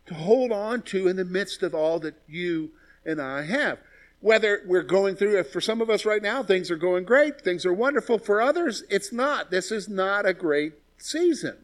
to 0.05 0.13
hold 0.13 0.51
on 0.51 0.83
to 0.83 1.07
in 1.07 1.15
the 1.15 1.25
midst 1.25 1.63
of 1.63 1.73
all 1.73 1.97
that 2.01 2.13
you 2.27 2.69
and 3.03 3.19
I 3.19 3.41
have. 3.41 3.79
Whether 4.19 4.61
we're 4.67 4.83
going 4.83 5.15
through, 5.15 5.43
for 5.45 5.59
some 5.59 5.81
of 5.81 5.89
us 5.89 6.05
right 6.05 6.21
now, 6.21 6.43
things 6.43 6.69
are 6.69 6.75
going 6.75 7.03
great, 7.03 7.41
things 7.41 7.65
are 7.65 7.73
wonderful. 7.73 8.19
For 8.19 8.39
others, 8.39 8.83
it's 8.88 9.11
not. 9.11 9.50
This 9.50 9.71
is 9.71 9.89
not 9.89 10.27
a 10.27 10.33
great 10.35 10.73
season. 11.00 11.57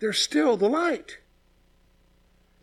There's 0.00 0.18
still 0.18 0.56
the 0.56 0.68
light. 0.68 1.18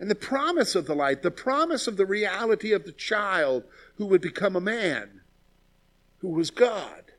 And 0.03 0.12
the 0.12 0.15
promise 0.15 0.75
of 0.75 0.86
the 0.86 0.93
light, 0.93 1.22
the 1.22 1.31
promise 1.31 1.88
of 1.88 1.95
the 1.95 2.05
reality 2.05 2.74
of 2.74 2.83
the 2.83 2.91
child 2.91 3.63
who 3.95 4.05
would 4.07 4.19
become 4.19 4.53
a 4.53 4.60
man, 4.60 5.22
who 6.19 6.27
was 6.27 6.51
God, 6.51 7.13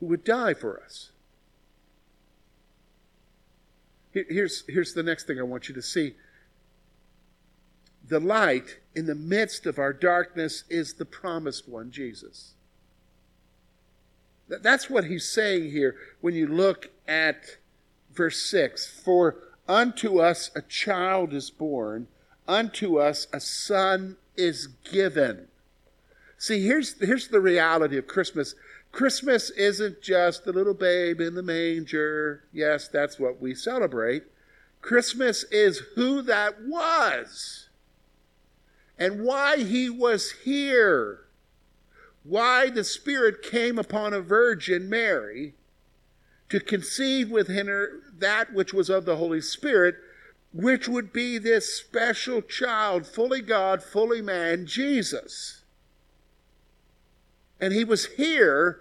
who 0.00 0.06
would 0.06 0.24
die 0.24 0.54
for 0.54 0.82
us. 0.82 1.10
Here's, 4.12 4.64
here's 4.66 4.94
the 4.94 5.02
next 5.02 5.26
thing 5.26 5.38
I 5.38 5.42
want 5.42 5.68
you 5.68 5.74
to 5.74 5.82
see. 5.82 6.14
The 8.08 8.18
light 8.18 8.78
in 8.94 9.04
the 9.04 9.14
midst 9.14 9.66
of 9.66 9.78
our 9.78 9.92
darkness 9.92 10.64
is 10.70 10.94
the 10.94 11.04
promised 11.04 11.68
one, 11.68 11.90
Jesus. 11.90 12.54
That's 14.48 14.88
what 14.88 15.04
he's 15.04 15.28
saying 15.28 15.72
here 15.72 15.96
when 16.22 16.32
you 16.32 16.46
look 16.46 16.88
at 17.06 17.58
verse 18.14 18.40
6. 18.44 18.86
For 18.86 19.42
unto 19.68 20.18
us 20.18 20.50
a 20.56 20.62
child 20.62 21.32
is 21.34 21.50
born, 21.50 22.08
unto 22.48 22.98
us 22.98 23.26
a 23.32 23.40
son 23.40 24.16
is 24.36 24.68
given. 24.90 25.48
See, 26.38 26.64
here's, 26.64 26.98
here's 27.00 27.28
the 27.28 27.40
reality 27.40 27.98
of 27.98 28.06
Christmas. 28.06 28.54
Christmas 28.92 29.50
isn't 29.50 30.00
just 30.00 30.44
the 30.44 30.52
little 30.52 30.74
babe 30.74 31.20
in 31.20 31.34
the 31.34 31.42
manger. 31.42 32.44
Yes, 32.52 32.88
that's 32.88 33.18
what 33.18 33.40
we 33.40 33.54
celebrate. 33.54 34.24
Christmas 34.80 35.44
is 35.50 35.82
who 35.94 36.22
that 36.22 36.62
was 36.62 37.68
and 38.98 39.24
why 39.24 39.58
he 39.58 39.90
was 39.90 40.32
here. 40.44 41.20
Why 42.24 42.68
the 42.68 42.84
Spirit 42.84 43.42
came 43.42 43.78
upon 43.78 44.12
a 44.12 44.20
virgin, 44.20 44.88
Mary, 44.88 45.54
to 46.48 46.60
conceive 46.60 47.30
within 47.30 47.66
her 47.66 48.00
that 48.18 48.52
which 48.52 48.72
was 48.72 48.88
of 48.88 49.04
the 49.04 49.16
Holy 49.16 49.40
Spirit, 49.40 49.96
which 50.52 50.88
would 50.88 51.12
be 51.12 51.38
this 51.38 51.74
special 51.74 52.40
child, 52.40 53.06
fully 53.06 53.42
God, 53.42 53.82
fully 53.82 54.22
man, 54.22 54.66
Jesus. 54.66 55.62
And 57.60 57.72
he 57.72 57.84
was 57.84 58.06
here 58.06 58.80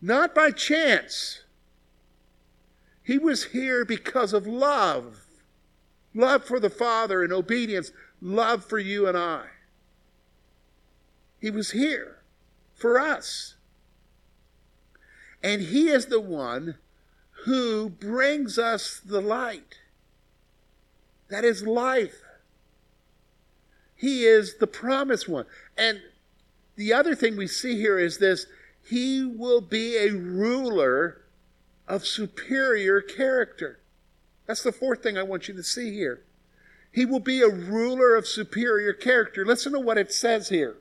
not 0.00 0.34
by 0.34 0.50
chance. 0.50 1.42
He 3.04 3.18
was 3.18 3.46
here 3.46 3.84
because 3.84 4.32
of 4.32 4.46
love 4.46 5.22
love 6.14 6.44
for 6.44 6.60
the 6.60 6.70
Father 6.70 7.22
and 7.22 7.32
obedience, 7.32 7.92
love 8.20 8.64
for 8.64 8.78
you 8.78 9.06
and 9.08 9.16
I. 9.16 9.46
He 11.40 11.50
was 11.50 11.72
here 11.72 12.18
for 12.74 12.98
us. 12.98 13.54
And 15.42 15.62
He 15.62 15.88
is 15.88 16.06
the 16.06 16.20
one 16.20 16.76
who 17.44 17.88
brings 17.88 18.58
us 18.58 19.00
the 19.04 19.20
light. 19.20 19.78
That 21.28 21.44
is 21.44 21.62
life. 21.62 22.22
He 23.96 24.24
is 24.24 24.58
the 24.58 24.66
promised 24.66 25.28
one. 25.28 25.46
And 25.76 26.00
the 26.76 26.92
other 26.92 27.14
thing 27.14 27.36
we 27.36 27.46
see 27.46 27.76
here 27.76 27.98
is 27.98 28.18
this 28.18 28.46
he 28.84 29.24
will 29.24 29.60
be 29.60 29.96
a 29.96 30.10
ruler 30.12 31.22
of 31.86 32.06
superior 32.06 33.00
character. 33.00 33.78
That's 34.46 34.62
the 34.62 34.72
fourth 34.72 35.02
thing 35.02 35.16
I 35.16 35.22
want 35.22 35.48
you 35.48 35.54
to 35.54 35.62
see 35.62 35.92
here. 35.92 36.22
He 36.90 37.06
will 37.06 37.20
be 37.20 37.40
a 37.42 37.48
ruler 37.48 38.16
of 38.16 38.26
superior 38.26 38.92
character. 38.92 39.46
Listen 39.46 39.72
to 39.72 39.80
what 39.80 39.98
it 39.98 40.12
says 40.12 40.48
here. 40.48 40.76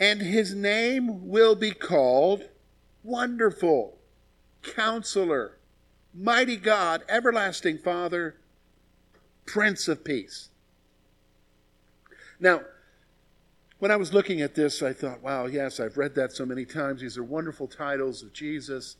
And 0.00 0.22
his 0.22 0.54
name 0.54 1.28
will 1.28 1.54
be 1.54 1.72
called 1.72 2.48
Wonderful, 3.04 3.98
Counselor, 4.62 5.58
Mighty 6.14 6.56
God, 6.56 7.02
Everlasting 7.06 7.76
Father, 7.78 8.36
Prince 9.44 9.88
of 9.88 10.02
Peace. 10.02 10.48
Now, 12.40 12.62
when 13.78 13.90
I 13.90 13.96
was 13.96 14.14
looking 14.14 14.40
at 14.40 14.54
this, 14.54 14.82
I 14.82 14.94
thought, 14.94 15.22
wow, 15.22 15.44
yes, 15.44 15.78
I've 15.78 15.98
read 15.98 16.14
that 16.14 16.32
so 16.32 16.46
many 16.46 16.64
times. 16.64 17.02
These 17.02 17.18
are 17.18 17.22
wonderful 17.22 17.66
titles 17.66 18.22
of 18.22 18.32
Jesus. 18.32 18.96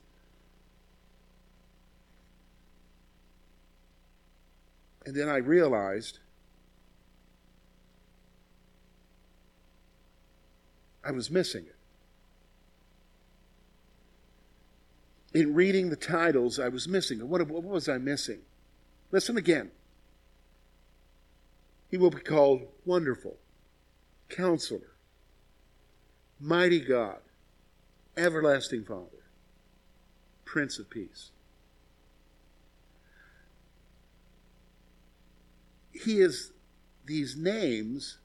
And 5.06 5.16
then 5.16 5.30
I 5.30 5.38
realized 5.38 6.18
I 11.04 11.12
was 11.12 11.30
missing 11.30 11.66
it. 11.66 11.76
In 15.32 15.54
reading 15.54 15.90
the 15.90 15.96
titles, 15.96 16.58
I 16.58 16.68
was 16.68 16.88
missing 16.88 17.20
it. 17.20 17.26
What, 17.26 17.46
what 17.48 17.62
was 17.62 17.88
I 17.88 17.98
missing? 17.98 18.40
Listen 19.12 19.36
again. 19.36 19.70
He 21.88 21.96
will 21.96 22.10
be 22.10 22.20
called 22.20 22.62
Wonderful 22.84 23.36
Counselor, 24.28 24.92
Mighty 26.38 26.80
God, 26.80 27.18
Everlasting 28.16 28.84
Father, 28.84 29.24
Prince 30.44 30.78
of 30.78 30.88
Peace. 30.88 31.30
He 35.92 36.20
is 36.20 36.52
these 37.06 37.36
names 37.36 38.18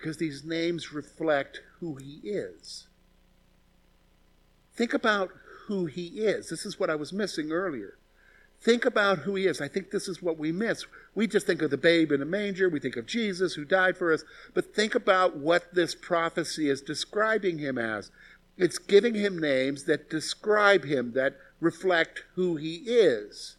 because 0.00 0.16
these 0.16 0.44
names 0.44 0.92
reflect 0.92 1.60
who 1.78 1.96
he 1.96 2.20
is. 2.24 2.86
Think 4.74 4.94
about 4.94 5.30
who 5.66 5.86
he 5.86 6.06
is. 6.06 6.48
This 6.48 6.64
is 6.64 6.80
what 6.80 6.88
I 6.88 6.94
was 6.94 7.12
missing 7.12 7.52
earlier. 7.52 7.98
Think 8.62 8.84
about 8.84 9.20
who 9.20 9.34
he 9.34 9.46
is. 9.46 9.60
I 9.60 9.68
think 9.68 9.90
this 9.90 10.08
is 10.08 10.22
what 10.22 10.38
we 10.38 10.52
miss. 10.52 10.86
We 11.14 11.26
just 11.26 11.46
think 11.46 11.62
of 11.62 11.70
the 11.70 11.76
babe 11.76 12.12
in 12.12 12.22
a 12.22 12.26
manger, 12.26 12.68
we 12.68 12.80
think 12.80 12.96
of 12.96 13.06
Jesus 13.06 13.54
who 13.54 13.64
died 13.64 13.96
for 13.96 14.12
us, 14.12 14.24
but 14.54 14.74
think 14.74 14.94
about 14.94 15.36
what 15.36 15.74
this 15.74 15.94
prophecy 15.94 16.68
is 16.68 16.80
describing 16.80 17.58
him 17.58 17.78
as. 17.78 18.10
It's 18.58 18.78
giving 18.78 19.14
him 19.14 19.38
names 19.38 19.84
that 19.84 20.10
describe 20.10 20.84
him, 20.84 21.12
that 21.12 21.36
reflect 21.60 22.24
who 22.34 22.56
he 22.56 22.76
is. 22.86 23.56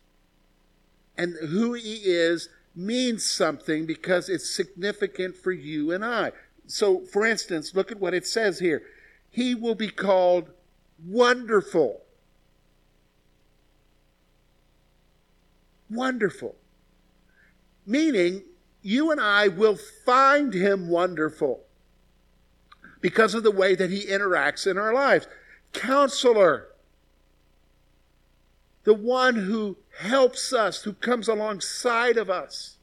And 1.17 1.35
who 1.49 1.73
he 1.73 1.95
is 2.03 2.49
means 2.75 3.25
something 3.25 3.85
because 3.85 4.29
it's 4.29 4.49
significant 4.49 5.35
for 5.35 5.51
you 5.51 5.91
and 5.91 6.03
I. 6.05 6.31
So, 6.67 7.05
for 7.05 7.25
instance, 7.25 7.75
look 7.75 7.91
at 7.91 7.99
what 7.99 8.13
it 8.13 8.25
says 8.25 8.59
here. 8.59 8.83
He 9.29 9.55
will 9.55 9.75
be 9.75 9.89
called 9.89 10.51
Wonderful. 11.05 12.01
wonderful. 15.91 16.55
Meaning, 17.85 18.43
you 18.81 19.11
and 19.11 19.19
I 19.19 19.49
will 19.49 19.77
find 20.05 20.53
him 20.53 20.87
wonderful 20.87 21.61
because 23.01 23.35
of 23.35 23.43
the 23.43 23.51
way 23.51 23.75
that 23.75 23.89
he 23.89 24.05
interacts 24.05 24.65
in 24.69 24.77
our 24.77 24.93
lives. 24.93 25.27
Counselor, 25.73 26.69
the 28.83 28.93
one 28.93 29.35
who 29.35 29.77
helps 29.99 30.53
us, 30.53 30.83
who 30.83 30.93
comes 30.93 31.27
alongside 31.27 32.17
of 32.17 32.29
us, 32.29 32.77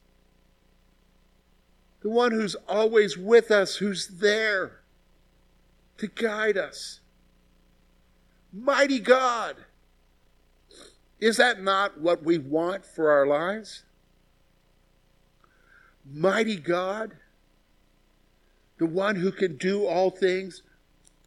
the 2.01 2.09
one 2.09 2.31
who's 2.31 2.55
always 2.67 3.17
with 3.17 3.51
us, 3.51 3.77
who's 3.77 4.07
there 4.07 4.79
to 5.97 6.07
guide 6.07 6.57
us. 6.57 7.01
Mighty 8.53 8.99
God 8.99 9.57
is 11.19 11.37
that 11.37 11.61
not 11.61 11.99
what 11.99 12.23
we 12.23 12.37
want 12.37 12.85
for 12.85 13.11
our 13.11 13.27
lives? 13.27 13.83
Mighty 16.11 16.55
God, 16.55 17.17
the 18.77 18.85
one 18.85 19.17
who 19.17 19.31
can 19.31 19.57
do 19.57 19.85
all 19.85 20.09
things, 20.09 20.63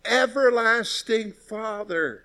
everlasting 0.05 1.33
Father. 1.33 2.25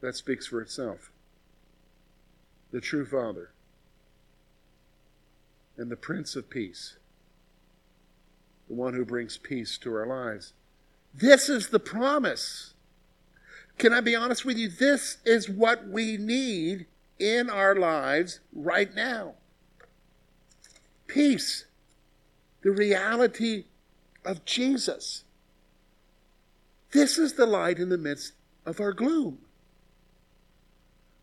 That 0.00 0.14
speaks 0.14 0.46
for 0.46 0.60
itself. 0.60 1.10
The 2.74 2.80
true 2.80 3.06
Father 3.06 3.52
and 5.76 5.92
the 5.92 5.96
Prince 5.96 6.34
of 6.34 6.50
Peace, 6.50 6.96
the 8.66 8.74
one 8.74 8.94
who 8.94 9.04
brings 9.04 9.38
peace 9.38 9.78
to 9.78 9.94
our 9.94 10.04
lives. 10.04 10.54
This 11.14 11.48
is 11.48 11.68
the 11.68 11.78
promise 11.78 12.74
can 13.78 13.92
I 13.92 14.00
be 14.00 14.16
honest 14.16 14.44
with 14.44 14.56
you? 14.58 14.68
This 14.68 15.18
is 15.24 15.48
what 15.48 15.86
we 15.86 16.16
need 16.16 16.86
in 17.20 17.48
our 17.48 17.76
lives 17.76 18.40
right 18.52 18.92
now 18.92 19.34
peace, 21.06 21.66
the 22.62 22.72
reality 22.72 23.66
of 24.24 24.44
Jesus. 24.44 25.22
This 26.90 27.18
is 27.18 27.34
the 27.34 27.46
light 27.46 27.78
in 27.78 27.88
the 27.88 27.98
midst 27.98 28.32
of 28.66 28.80
our 28.80 28.92
gloom. 28.92 29.43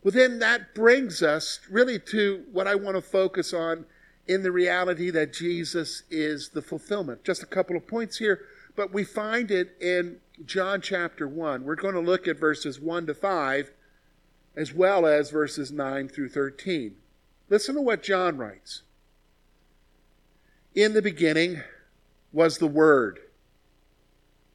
Well, 0.03 0.11
then 0.11 0.39
that 0.39 0.73
brings 0.73 1.21
us 1.21 1.59
really 1.69 1.99
to 1.99 2.43
what 2.51 2.67
I 2.67 2.75
want 2.75 2.95
to 2.95 3.01
focus 3.01 3.53
on 3.53 3.85
in 4.27 4.43
the 4.43 4.51
reality 4.51 5.11
that 5.11 5.33
Jesus 5.33 6.03
is 6.09 6.49
the 6.49 6.61
fulfillment. 6.61 7.23
Just 7.23 7.43
a 7.43 7.47
couple 7.47 7.75
of 7.75 7.87
points 7.87 8.17
here, 8.17 8.41
but 8.75 8.93
we 8.93 9.03
find 9.03 9.51
it 9.51 9.75
in 9.79 10.17
John 10.45 10.81
chapter 10.81 11.27
1. 11.27 11.63
We're 11.63 11.75
going 11.75 11.93
to 11.93 11.99
look 11.99 12.27
at 12.27 12.39
verses 12.39 12.79
1 12.79 13.07
to 13.07 13.13
5 13.13 13.71
as 14.55 14.73
well 14.73 15.05
as 15.05 15.29
verses 15.29 15.71
9 15.71 16.09
through 16.09 16.29
13. 16.29 16.95
Listen 17.49 17.75
to 17.75 17.81
what 17.81 18.03
John 18.03 18.37
writes. 18.37 18.83
In 20.73 20.93
the 20.93 21.01
beginning 21.01 21.61
was 22.31 22.57
the 22.57 22.67
Word, 22.67 23.19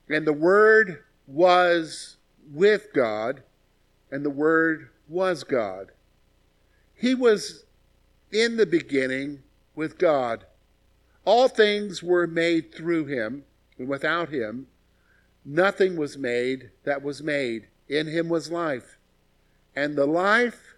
and 0.09 0.27
the 0.27 0.33
Word 0.33 1.05
was 1.27 2.17
with 2.51 2.89
God, 2.95 3.43
and 4.11 4.25
the 4.25 4.31
Word 4.31 4.89
was 5.09 5.45
God. 5.45 5.93
He 6.95 7.15
was 7.15 7.65
in 8.33 8.57
the 8.57 8.67
beginning 8.67 9.43
with 9.75 9.99
God. 9.99 10.45
All 11.25 11.49
things 11.49 12.03
were 12.03 12.27
made 12.27 12.75
through 12.75 13.07
him, 13.07 13.45
and 13.79 13.89
without 13.89 14.31
him, 14.31 14.69
nothing 15.45 15.97
was 15.97 16.17
made 16.17 16.71
that 16.85 17.03
was 17.03 17.23
made. 17.23 17.69
In 17.89 18.09
him 18.09 18.29
was 18.29 18.51
life, 18.51 18.99
and 19.77 19.95
the 19.95 20.07
life 20.07 20.75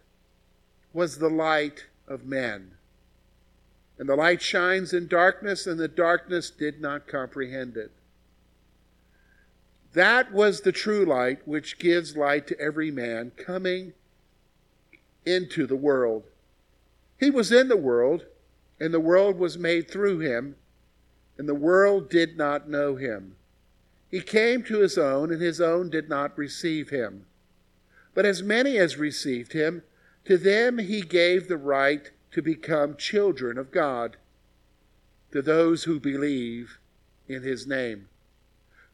was 0.92 1.18
the 1.18 1.30
light 1.30 1.86
of 2.06 2.26
men. 2.26 2.72
And 3.98 4.08
the 4.08 4.16
light 4.16 4.42
shines 4.42 4.92
in 4.92 5.08
darkness, 5.08 5.66
and 5.66 5.80
the 5.80 5.88
darkness 5.88 6.50
did 6.50 6.80
not 6.80 7.06
comprehend 7.08 7.76
it. 7.76 7.92
That 9.94 10.32
was 10.32 10.60
the 10.60 10.72
true 10.72 11.04
light 11.04 11.46
which 11.46 11.78
gives 11.78 12.16
light 12.16 12.46
to 12.48 12.60
every 12.60 12.90
man 12.90 13.32
coming 13.36 13.94
into 15.28 15.66
the 15.66 15.76
world. 15.76 16.24
He 17.18 17.30
was 17.30 17.52
in 17.52 17.68
the 17.68 17.76
world, 17.76 18.26
and 18.80 18.94
the 18.94 19.00
world 19.00 19.38
was 19.38 19.58
made 19.58 19.90
through 19.90 20.20
him, 20.20 20.56
and 21.36 21.48
the 21.48 21.54
world 21.54 22.08
did 22.08 22.36
not 22.36 22.68
know 22.68 22.96
him. 22.96 23.36
He 24.10 24.20
came 24.20 24.62
to 24.64 24.80
his 24.80 24.96
own, 24.96 25.32
and 25.32 25.42
his 25.42 25.60
own 25.60 25.90
did 25.90 26.08
not 26.08 26.38
receive 26.38 26.90
him. 26.90 27.26
But 28.14 28.24
as 28.24 28.42
many 28.42 28.78
as 28.78 28.96
received 28.96 29.52
him, 29.52 29.82
to 30.24 30.38
them 30.38 30.78
he 30.78 31.02
gave 31.02 31.46
the 31.48 31.56
right 31.56 32.10
to 32.32 32.42
become 32.42 32.96
children 32.96 33.58
of 33.58 33.70
God, 33.70 34.16
to 35.32 35.42
those 35.42 35.84
who 35.84 36.00
believe 36.00 36.78
in 37.28 37.42
his 37.42 37.66
name, 37.66 38.08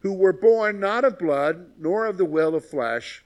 who 0.01 0.13
were 0.13 0.33
born 0.33 0.81
not 0.81 1.05
of 1.05 1.19
blood, 1.19 1.73
nor 1.79 2.07
of 2.07 2.19
the 2.19 2.25
will 2.25 2.55
of 2.55 2.65
flesh, 2.65 3.25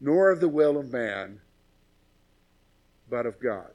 nor 0.00 0.30
of 0.30 0.40
the 0.40 0.48
will 0.48 0.76
of 0.76 0.92
man, 0.92 1.40
but 3.08 3.26
of 3.26 3.40
God. 3.40 3.70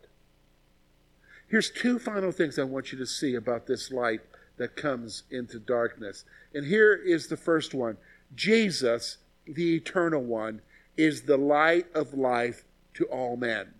Here's 1.48 1.70
two 1.70 2.00
final 2.00 2.32
things 2.32 2.58
I 2.58 2.64
want 2.64 2.92
you 2.92 2.98
to 2.98 3.06
see 3.06 3.36
about 3.36 3.68
this 3.68 3.92
light 3.92 4.22
that 4.58 4.76
comes 4.76 5.24
into 5.30 5.60
darkness. 5.60 6.26
And 6.54 6.66
here 6.66 6.94
is 6.94 7.28
the 7.28 7.38
first 7.38 7.74
one 7.74 7.98
Jesus, 8.36 9.18
the 9.46 9.76
eternal 9.76 10.24
one, 10.24 10.62
is 10.98 11.24
the 11.24 11.38
light 11.38 11.86
of 11.94 12.14
life 12.14 12.64
to 12.96 13.06
all 13.06 13.36
men. 13.36 13.74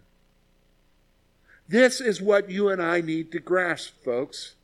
This 1.68 2.02
is 2.02 2.22
what 2.22 2.50
you 2.50 2.70
and 2.70 2.82
I 2.82 3.02
need 3.02 3.32
to 3.32 3.40
grasp, 3.40 4.04
folks. 4.04 4.56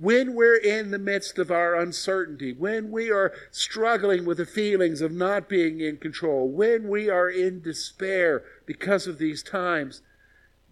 When 0.00 0.34
we're 0.34 0.56
in 0.56 0.92
the 0.92 0.98
midst 0.98 1.38
of 1.38 1.50
our 1.50 1.74
uncertainty, 1.74 2.54
when 2.54 2.90
we 2.90 3.10
are 3.10 3.34
struggling 3.50 4.24
with 4.24 4.38
the 4.38 4.46
feelings 4.46 5.02
of 5.02 5.12
not 5.12 5.46
being 5.46 5.80
in 5.80 5.98
control, 5.98 6.48
when 6.48 6.88
we 6.88 7.10
are 7.10 7.28
in 7.28 7.60
despair 7.60 8.42
because 8.64 9.06
of 9.06 9.18
these 9.18 9.42
times, 9.42 10.00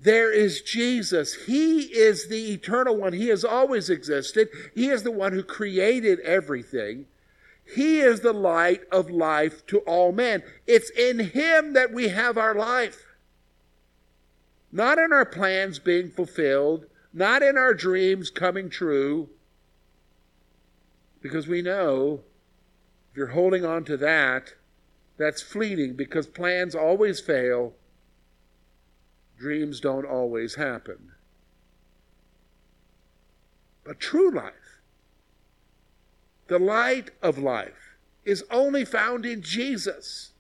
there 0.00 0.32
is 0.32 0.62
Jesus. 0.62 1.44
He 1.44 1.80
is 1.80 2.28
the 2.28 2.52
eternal 2.52 2.96
one. 2.96 3.12
He 3.12 3.28
has 3.28 3.44
always 3.44 3.90
existed. 3.90 4.48
He 4.74 4.88
is 4.88 5.02
the 5.02 5.10
one 5.10 5.34
who 5.34 5.42
created 5.42 6.20
everything. 6.20 7.04
He 7.66 8.00
is 8.00 8.20
the 8.20 8.32
light 8.32 8.80
of 8.90 9.10
life 9.10 9.66
to 9.66 9.80
all 9.80 10.10
men. 10.10 10.42
It's 10.66 10.88
in 10.88 11.18
Him 11.18 11.74
that 11.74 11.92
we 11.92 12.08
have 12.08 12.38
our 12.38 12.54
life. 12.54 13.04
Not 14.72 14.98
in 14.98 15.12
our 15.12 15.26
plans 15.26 15.78
being 15.78 16.10
fulfilled, 16.10 16.86
not 17.18 17.42
in 17.42 17.59
our 17.59 17.74
dreams 17.74 18.31
coming 18.31 18.70
true. 18.70 19.28
Because 21.20 21.48
we 21.48 21.61
know 21.61 22.20
if 23.11 23.16
you're 23.16 23.26
holding 23.28 23.64
on 23.64 23.85
to 23.85 23.96
that, 23.96 24.54
that's 25.18 25.42
fleeting 25.42 25.94
because 25.94 26.26
plans 26.26 26.74
always 26.74 27.20
fail 27.20 27.74
dreams 29.38 29.81
don't 29.81 30.04
always 30.04 30.54
happen. 30.54 31.12
But 33.85 34.00
true 34.00 34.31
life, 34.31 34.81
the 36.48 36.59
light 36.59 37.11
of 37.22 37.38
life, 37.38 37.96
is 38.24 38.44
only 38.50 38.85
found 38.85 39.24
in 39.24 39.42
Jesus. 39.42 40.33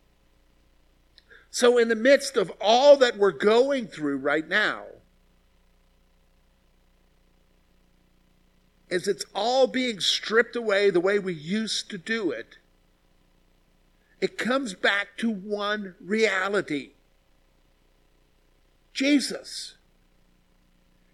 So, 1.50 1.78
in 1.78 1.88
the 1.88 1.96
midst 1.96 2.36
of 2.36 2.52
all 2.60 2.96
that 2.98 3.16
we're 3.16 3.32
going 3.32 3.86
through 3.86 4.18
right 4.18 4.46
now, 4.46 4.84
as 8.90 9.06
it's 9.06 9.24
all 9.34 9.66
being 9.66 10.00
stripped 10.00 10.56
away 10.56 10.90
the 10.90 11.00
way 11.00 11.18
we 11.18 11.34
used 11.34 11.90
to 11.90 11.98
do 11.98 12.30
it, 12.30 12.58
it 14.20 14.38
comes 14.38 14.74
back 14.74 15.16
to 15.18 15.30
one 15.30 15.94
reality 16.00 16.90
Jesus. 18.98 19.76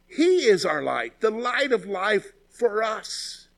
He 0.07 0.47
is 0.47 0.65
our 0.65 0.83
light, 0.83 1.21
the 1.21 1.31
light 1.31 1.71
of 1.71 1.85
life 1.85 2.33
for 2.49 2.83
us. 2.83 3.49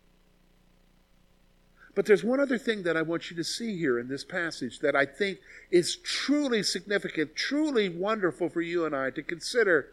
But 1.95 2.07
there's 2.07 2.25
one 2.25 2.41
other 2.41 2.59
thing 2.59 2.83
that 2.83 2.97
I 2.97 3.03
want 3.03 3.31
you 3.31 3.37
to 3.37 3.45
see 3.45 3.79
here 3.79 4.01
in 4.01 4.09
this 4.09 4.25
passage 4.25 4.81
that 4.81 4.97
I 4.97 5.07
think 5.07 5.39
is 5.71 5.97
truly 5.97 6.63
significant, 6.63 7.37
truly 7.37 7.89
wonderful 7.89 8.49
for 8.49 8.61
you 8.61 8.85
and 8.85 8.97
I 8.97 9.11
to 9.11 9.23
consider. 9.23 9.93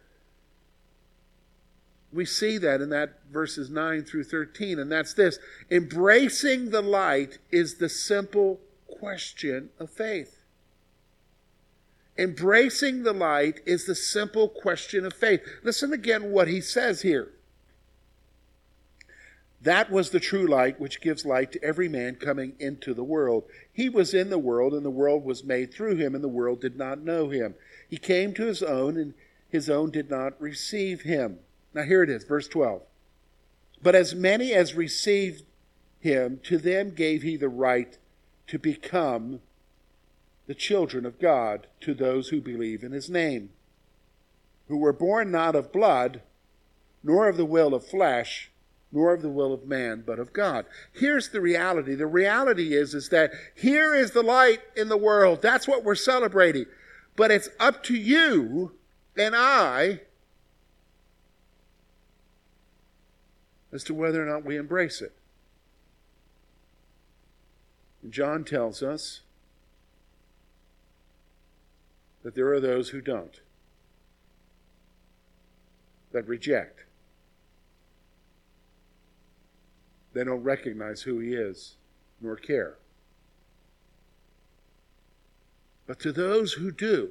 We 2.13 2.25
see 2.25 2.59
that 2.59 2.79
in 2.79 2.89
that 2.89 3.21
verses 3.31 3.69
9 3.69 4.03
through 4.03 4.25
13, 4.25 4.77
and 4.77 4.91
that's 4.91 5.13
this 5.13 5.39
embracing 5.71 6.69
the 6.69 6.81
light 6.81 7.39
is 7.51 7.75
the 7.75 7.89
simple 7.89 8.59
question 8.87 9.71
of 9.79 9.89
faith. 9.89 10.39
Embracing 12.17 13.01
the 13.01 13.13
light 13.13 13.61
is 13.65 13.85
the 13.85 13.95
simple 13.95 14.47
question 14.47 15.05
of 15.05 15.13
faith. 15.13 15.41
Listen 15.63 15.91
again 15.91 16.31
what 16.31 16.47
he 16.47 16.61
says 16.61 17.01
here. 17.01 17.31
That 19.59 19.89
was 19.89 20.09
the 20.09 20.19
true 20.19 20.45
light 20.45 20.79
which 20.79 21.01
gives 21.01 21.25
light 21.25 21.51
to 21.53 21.63
every 21.63 21.87
man 21.87 22.15
coming 22.15 22.53
into 22.59 22.93
the 22.93 23.03
world. 23.03 23.45
He 23.71 23.89
was 23.89 24.13
in 24.13 24.29
the 24.29 24.37
world, 24.37 24.73
and 24.73 24.85
the 24.85 24.91
world 24.91 25.23
was 25.23 25.43
made 25.43 25.73
through 25.73 25.95
him, 25.95 26.13
and 26.13 26.23
the 26.23 26.27
world 26.27 26.61
did 26.61 26.77
not 26.77 27.01
know 27.01 27.29
him. 27.29 27.55
He 27.89 27.97
came 27.97 28.33
to 28.33 28.45
his 28.45 28.61
own, 28.61 28.97
and 28.97 29.13
his 29.49 29.69
own 29.69 29.89
did 29.89 30.09
not 30.09 30.39
receive 30.39 31.01
him. 31.01 31.39
Now 31.73 31.83
here 31.83 32.03
it 32.03 32.09
is, 32.09 32.23
verse 32.23 32.47
12. 32.47 32.81
But 33.81 33.95
as 33.95 34.15
many 34.15 34.53
as 34.53 34.75
received 34.75 35.43
him, 35.99 36.39
to 36.43 36.57
them 36.57 36.91
gave 36.91 37.21
he 37.21 37.35
the 37.37 37.49
right 37.49 37.97
to 38.47 38.59
become 38.59 39.41
the 40.47 40.53
children 40.53 41.05
of 41.05 41.19
God 41.19 41.67
to 41.81 41.93
those 41.93 42.29
who 42.29 42.41
believe 42.41 42.83
in 42.83 42.91
his 42.91 43.09
name, 43.09 43.49
who 44.67 44.77
were 44.77 44.93
born 44.93 45.31
not 45.31 45.55
of 45.55 45.71
blood, 45.71 46.21
nor 47.03 47.27
of 47.27 47.37
the 47.37 47.45
will 47.45 47.73
of 47.73 47.85
flesh, 47.85 48.51
nor 48.91 49.13
of 49.13 49.21
the 49.21 49.29
will 49.29 49.53
of 49.53 49.65
man, 49.65 50.03
but 50.05 50.19
of 50.19 50.33
God. 50.33 50.65
Here's 50.91 51.29
the 51.29 51.41
reality. 51.41 51.95
The 51.95 52.07
reality 52.07 52.75
is, 52.75 52.93
is 52.93 53.09
that 53.09 53.31
here 53.55 53.95
is 53.95 54.11
the 54.11 54.21
light 54.21 54.59
in 54.75 54.89
the 54.89 54.97
world. 54.97 55.41
That's 55.41 55.67
what 55.67 55.83
we're 55.83 55.95
celebrating. 55.95 56.65
But 57.15 57.31
it's 57.31 57.49
up 57.59 57.83
to 57.85 57.95
you 57.95 58.73
and 59.17 59.35
I 59.35 60.01
as 63.73 63.83
to 63.85 63.93
whether 63.93 64.21
or 64.21 64.31
not 64.31 64.45
we 64.45 64.55
embrace 64.55 65.01
it. 65.01 65.13
John 68.09 68.43
tells 68.43 68.83
us 68.83 69.21
that 72.21 72.35
there 72.35 72.53
are 72.53 72.59
those 72.59 72.89
who 72.89 73.01
don't, 73.01 73.39
that 76.11 76.27
reject. 76.27 76.81
They 80.13 80.23
don't 80.23 80.43
recognize 80.43 81.01
who 81.01 81.19
he 81.19 81.33
is, 81.33 81.75
nor 82.21 82.35
care. 82.35 82.75
But 85.87 85.99
to 86.01 86.11
those 86.11 86.53
who 86.53 86.71
do, 86.71 87.09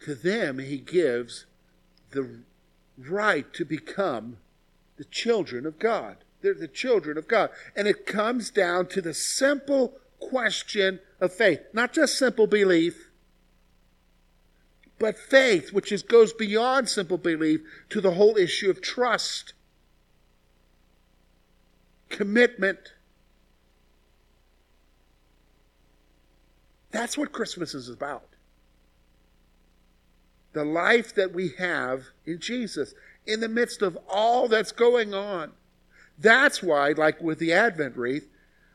to 0.00 0.16
them 0.16 0.58
he 0.58 0.78
gives 0.78 1.46
the 2.10 2.40
right 2.98 3.52
to 3.54 3.64
become 3.64 4.38
the 4.96 5.04
children 5.04 5.66
of 5.66 5.78
God. 5.78 6.18
They're 6.42 6.54
the 6.54 6.68
children 6.68 7.16
of 7.16 7.28
God. 7.28 7.50
And 7.76 7.88
it 7.88 8.06
comes 8.06 8.50
down 8.50 8.86
to 8.88 9.00
the 9.00 9.14
simple 9.14 9.94
question 10.18 11.00
of 11.20 11.32
faith. 11.32 11.60
Not 11.72 11.92
just 11.92 12.18
simple 12.18 12.46
belief, 12.46 13.10
but 14.98 15.18
faith, 15.18 15.72
which 15.72 15.90
is, 15.90 16.02
goes 16.02 16.32
beyond 16.32 16.88
simple 16.88 17.18
belief 17.18 17.60
to 17.90 18.00
the 18.00 18.12
whole 18.12 18.36
issue 18.36 18.70
of 18.70 18.80
trust, 18.80 19.52
commitment. 22.08 22.92
That's 26.90 27.16
what 27.16 27.32
Christmas 27.32 27.74
is 27.74 27.88
about. 27.88 28.31
The 30.52 30.64
life 30.64 31.14
that 31.14 31.32
we 31.32 31.50
have 31.58 32.04
in 32.26 32.38
Jesus 32.38 32.94
in 33.26 33.40
the 33.40 33.48
midst 33.48 33.82
of 33.82 33.98
all 34.08 34.48
that's 34.48 34.72
going 34.72 35.14
on. 35.14 35.52
That's 36.18 36.62
why, 36.62 36.92
like 36.92 37.20
with 37.20 37.38
the 37.38 37.52
Advent 37.52 37.96
wreath, 37.96 38.28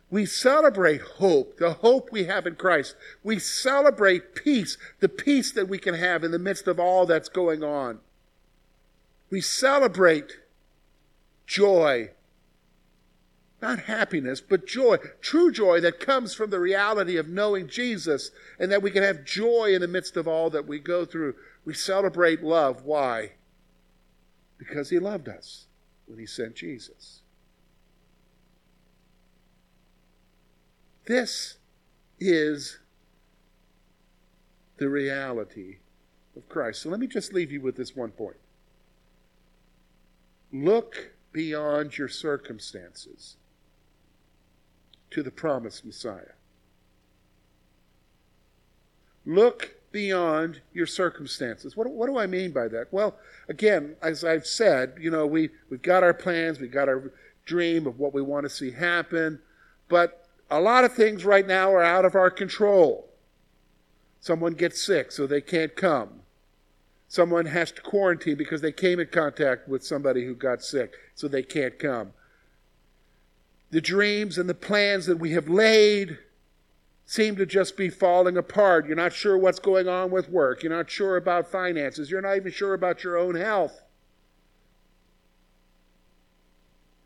we 0.10 0.26
celebrate 0.26 1.02
hope, 1.02 1.58
the 1.58 1.74
hope 1.74 2.10
we 2.12 2.26
have 2.26 2.48
in 2.48 2.56
Christ. 2.56 2.96
We 3.24 3.40
celebrate 3.40 4.36
peace, 4.36 4.78
the 5.00 5.10
peace 5.10 5.52
that 5.52 5.68
we 5.68 5.78
can 5.78 5.96
have 5.96 6.24
in 6.24 6.32
the 6.32 6.40
midst 6.40 6.68
of 6.68 6.80
all 6.80 7.06
that's 7.06 7.30
going 7.30 7.64
on. 7.64 8.00
We 9.30 9.42
celebrate 9.42 10.40
joy. 11.46 12.12
Not 13.62 13.80
happiness, 13.80 14.40
but 14.40 14.68
joy. 14.68 14.98
True 15.20 15.52
joy 15.52 15.82
that 15.82 16.00
comes 16.00 16.34
from 16.34 16.52
the 16.52 16.60
reality 16.60 17.18
of 17.18 17.28
knowing 17.28 17.68
Jesus 17.68 18.32
and 18.60 18.72
that 18.72 18.84
we 18.84 18.92
can 18.92 19.04
have 19.04 19.26
joy 19.26 19.74
in 19.74 19.82
the 19.82 19.88
midst 19.88 20.16
of 20.16 20.28
all 20.28 20.50
that 20.52 20.68
we 20.68 20.80
go 20.80 21.04
through. 21.04 21.36
We 21.68 21.74
celebrate 21.74 22.42
love. 22.42 22.86
Why? 22.86 23.32
Because 24.58 24.90
He 24.90 25.00
loved 25.00 25.28
us 25.28 25.68
when 26.06 26.18
He 26.18 26.26
sent 26.26 26.56
Jesus. 26.56 27.24
This 31.08 31.58
is 32.22 32.80
the 34.78 34.88
reality 34.88 35.80
of 36.38 36.48
Christ. 36.48 36.84
So 36.84 36.90
let 36.90 37.02
me 37.02 37.08
just 37.08 37.34
leave 37.34 37.52
you 37.52 37.60
with 37.60 37.76
this 37.76 37.94
one 37.94 38.12
point. 38.12 38.38
Look 40.54 41.16
beyond 41.34 41.98
your 41.98 42.08
circumstances 42.08 43.36
to 45.12 45.22
the 45.22 45.32
promised 45.32 45.84
Messiah. 45.84 46.32
Look 49.26 49.77
beyond 49.98 50.62
your 50.74 50.86
circumstances. 50.86 51.76
What, 51.76 51.90
what 51.90 52.06
do 52.06 52.20
I 52.20 52.28
mean 52.28 52.52
by 52.52 52.68
that? 52.68 52.86
Well, 52.92 53.16
again, 53.50 53.96
as 54.04 54.24
I've 54.24 54.46
said, 54.46 54.94
you 55.02 55.10
know, 55.10 55.26
we, 55.26 55.50
we've 55.72 55.82
got 55.82 56.04
our 56.04 56.14
plans, 56.14 56.60
we've 56.60 56.70
got 56.70 56.88
our 56.88 57.12
dream 57.46 57.88
of 57.88 57.98
what 57.98 58.14
we 58.14 58.22
want 58.22 58.44
to 58.44 58.50
see 58.52 58.70
happen, 58.70 59.40
but 59.90 60.28
a 60.52 60.62
lot 60.62 60.84
of 60.84 60.94
things 60.94 61.26
right 61.26 61.48
now 61.48 61.72
are 61.72 61.82
out 61.82 62.06
of 62.06 62.14
our 62.14 62.30
control. 62.30 63.10
Someone 64.20 64.54
gets 64.54 64.86
sick, 64.86 65.12
so 65.12 65.26
they 65.26 65.42
can't 65.42 65.76
come. 65.76 66.22
Someone 67.08 67.48
has 67.48 67.72
to 67.72 67.82
quarantine 67.82 68.36
because 68.36 68.62
they 68.62 68.72
came 68.72 69.00
in 69.00 69.08
contact 69.08 69.68
with 69.68 69.84
somebody 69.84 70.26
who 70.28 70.36
got 70.36 70.62
sick, 70.62 70.94
so 71.16 71.28
they 71.28 71.42
can't 71.42 71.80
come. 71.80 72.14
The 73.72 73.82
dreams 73.82 74.38
and 74.38 74.48
the 74.48 74.54
plans 74.54 75.08
that 75.08 75.18
we 75.18 75.32
have 75.32 75.50
laid 75.50 76.20
seem 77.08 77.36
to 77.38 77.46
just 77.48 77.76
be 77.76 77.90
falling 77.90 78.38
apart. 78.38 78.86
You're 78.86 78.96
not 78.96 79.14
sure 79.14 79.36
what's 79.36 79.60
going 79.60 79.88
on 79.88 80.12
with 80.12 80.30
work. 80.30 80.62
You're 80.62 80.76
not 80.76 80.92
sure 80.92 81.18
about 81.18 81.50
finances. 81.50 82.12
You're 82.12 82.22
not 82.22 82.36
even 82.36 82.52
sure 82.52 82.76
about 82.76 83.04
your 83.04 83.18
own 83.18 83.34
health. 83.34 83.82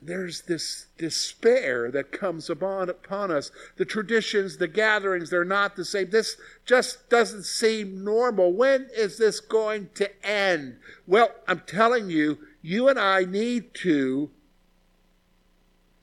there's 0.01 0.41
this 0.41 0.87
despair 0.97 1.91
that 1.91 2.11
comes 2.11 2.49
upon, 2.49 2.89
upon 2.89 3.29
us. 3.29 3.51
The 3.77 3.85
traditions, 3.85 4.57
the 4.57 4.67
gatherings, 4.67 5.29
they're 5.29 5.45
not 5.45 5.75
the 5.75 5.85
same. 5.85 6.09
This 6.09 6.37
just 6.65 7.09
doesn't 7.09 7.43
seem 7.43 8.03
normal. 8.03 8.51
When 8.51 8.89
is 8.95 9.17
this 9.17 9.39
going 9.39 9.89
to 9.95 10.25
end? 10.25 10.77
Well, 11.05 11.29
I'm 11.47 11.61
telling 11.67 12.09
you, 12.09 12.39
you 12.63 12.89
and 12.89 12.97
I 12.97 13.25
need 13.25 13.75
to 13.75 14.31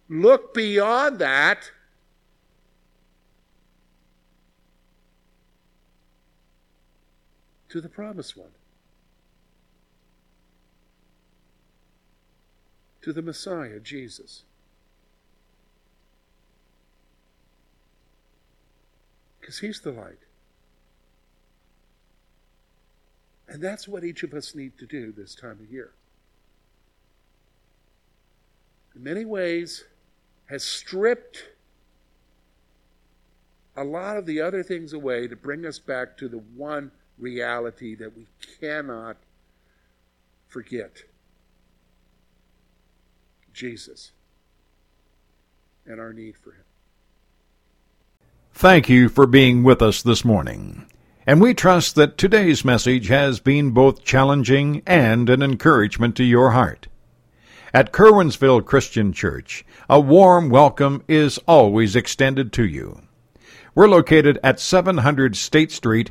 look 0.09 0.55
beyond 0.55 1.19
that. 1.19 1.73
To 7.71 7.81
the 7.81 7.89
promised 7.89 8.37
one. 8.37 8.51
to 13.09 13.13
the 13.15 13.23
Messiah, 13.23 13.81
Jesus. 13.81 14.43
Because 19.41 19.61
He's 19.61 19.81
the 19.81 19.93
light. 19.93 20.19
And 23.49 23.63
that's 23.63 23.89
what 23.89 24.05
each 24.05 24.23
of 24.25 24.35
us 24.35 24.55
need 24.55 24.77
to 24.77 24.85
do 24.85 25.11
this 25.11 25.35
time 25.35 25.59
of 25.63 25.73
year. 25.73 25.93
In 28.95 29.03
many 29.03 29.25
ways, 29.25 29.85
has 30.51 30.63
stripped 30.63 31.45
a 33.75 33.85
lot 33.85 34.19
of 34.19 34.27
the 34.27 34.39
other 34.43 34.63
things 34.63 34.93
away 34.93 35.29
to 35.29 35.37
bring 35.37 35.65
us 35.65 35.79
back 35.79 36.19
to 36.19 36.29
the 36.29 36.43
one 36.57 36.91
reality 37.19 37.95
that 37.95 38.17
we 38.17 38.27
cannot 38.61 39.17
forget. 40.47 41.03
Jesus 43.53 44.13
and 45.85 46.01
our 46.01 46.13
need 46.13 46.37
for 46.37 46.53
Him. 46.53 46.65
Thank 48.53 48.89
you 48.89 49.09
for 49.09 49.27
being 49.27 49.63
with 49.63 49.83
us 49.83 50.03
this 50.03 50.25
morning. 50.25 50.87
And 51.27 51.41
we 51.41 51.55
trust 51.55 51.95
that 51.97 52.17
today's 52.17 52.65
message 52.65 53.09
has 53.09 53.41
been 53.41 53.71
both 53.71 54.03
challenging 54.03 54.83
and 54.87 55.29
an 55.29 55.43
encouragement 55.43 56.17
to 56.17 56.25
your 56.25 56.53
heart. 56.53 56.89
At 57.75 57.93
Curwensville 57.93 58.65
Christian 58.65 59.13
Church, 59.13 59.65
a 59.91 60.01
warm 60.01 60.49
welcome 60.49 61.05
is 61.07 61.39
always 61.47 61.95
extended 61.95 62.53
to 62.55 62.65
you. 62.65 63.03
We're 63.75 63.89
located 63.89 64.39
at 64.43 64.59
700 64.59 65.37
State 65.37 65.71
Street, 65.71 66.11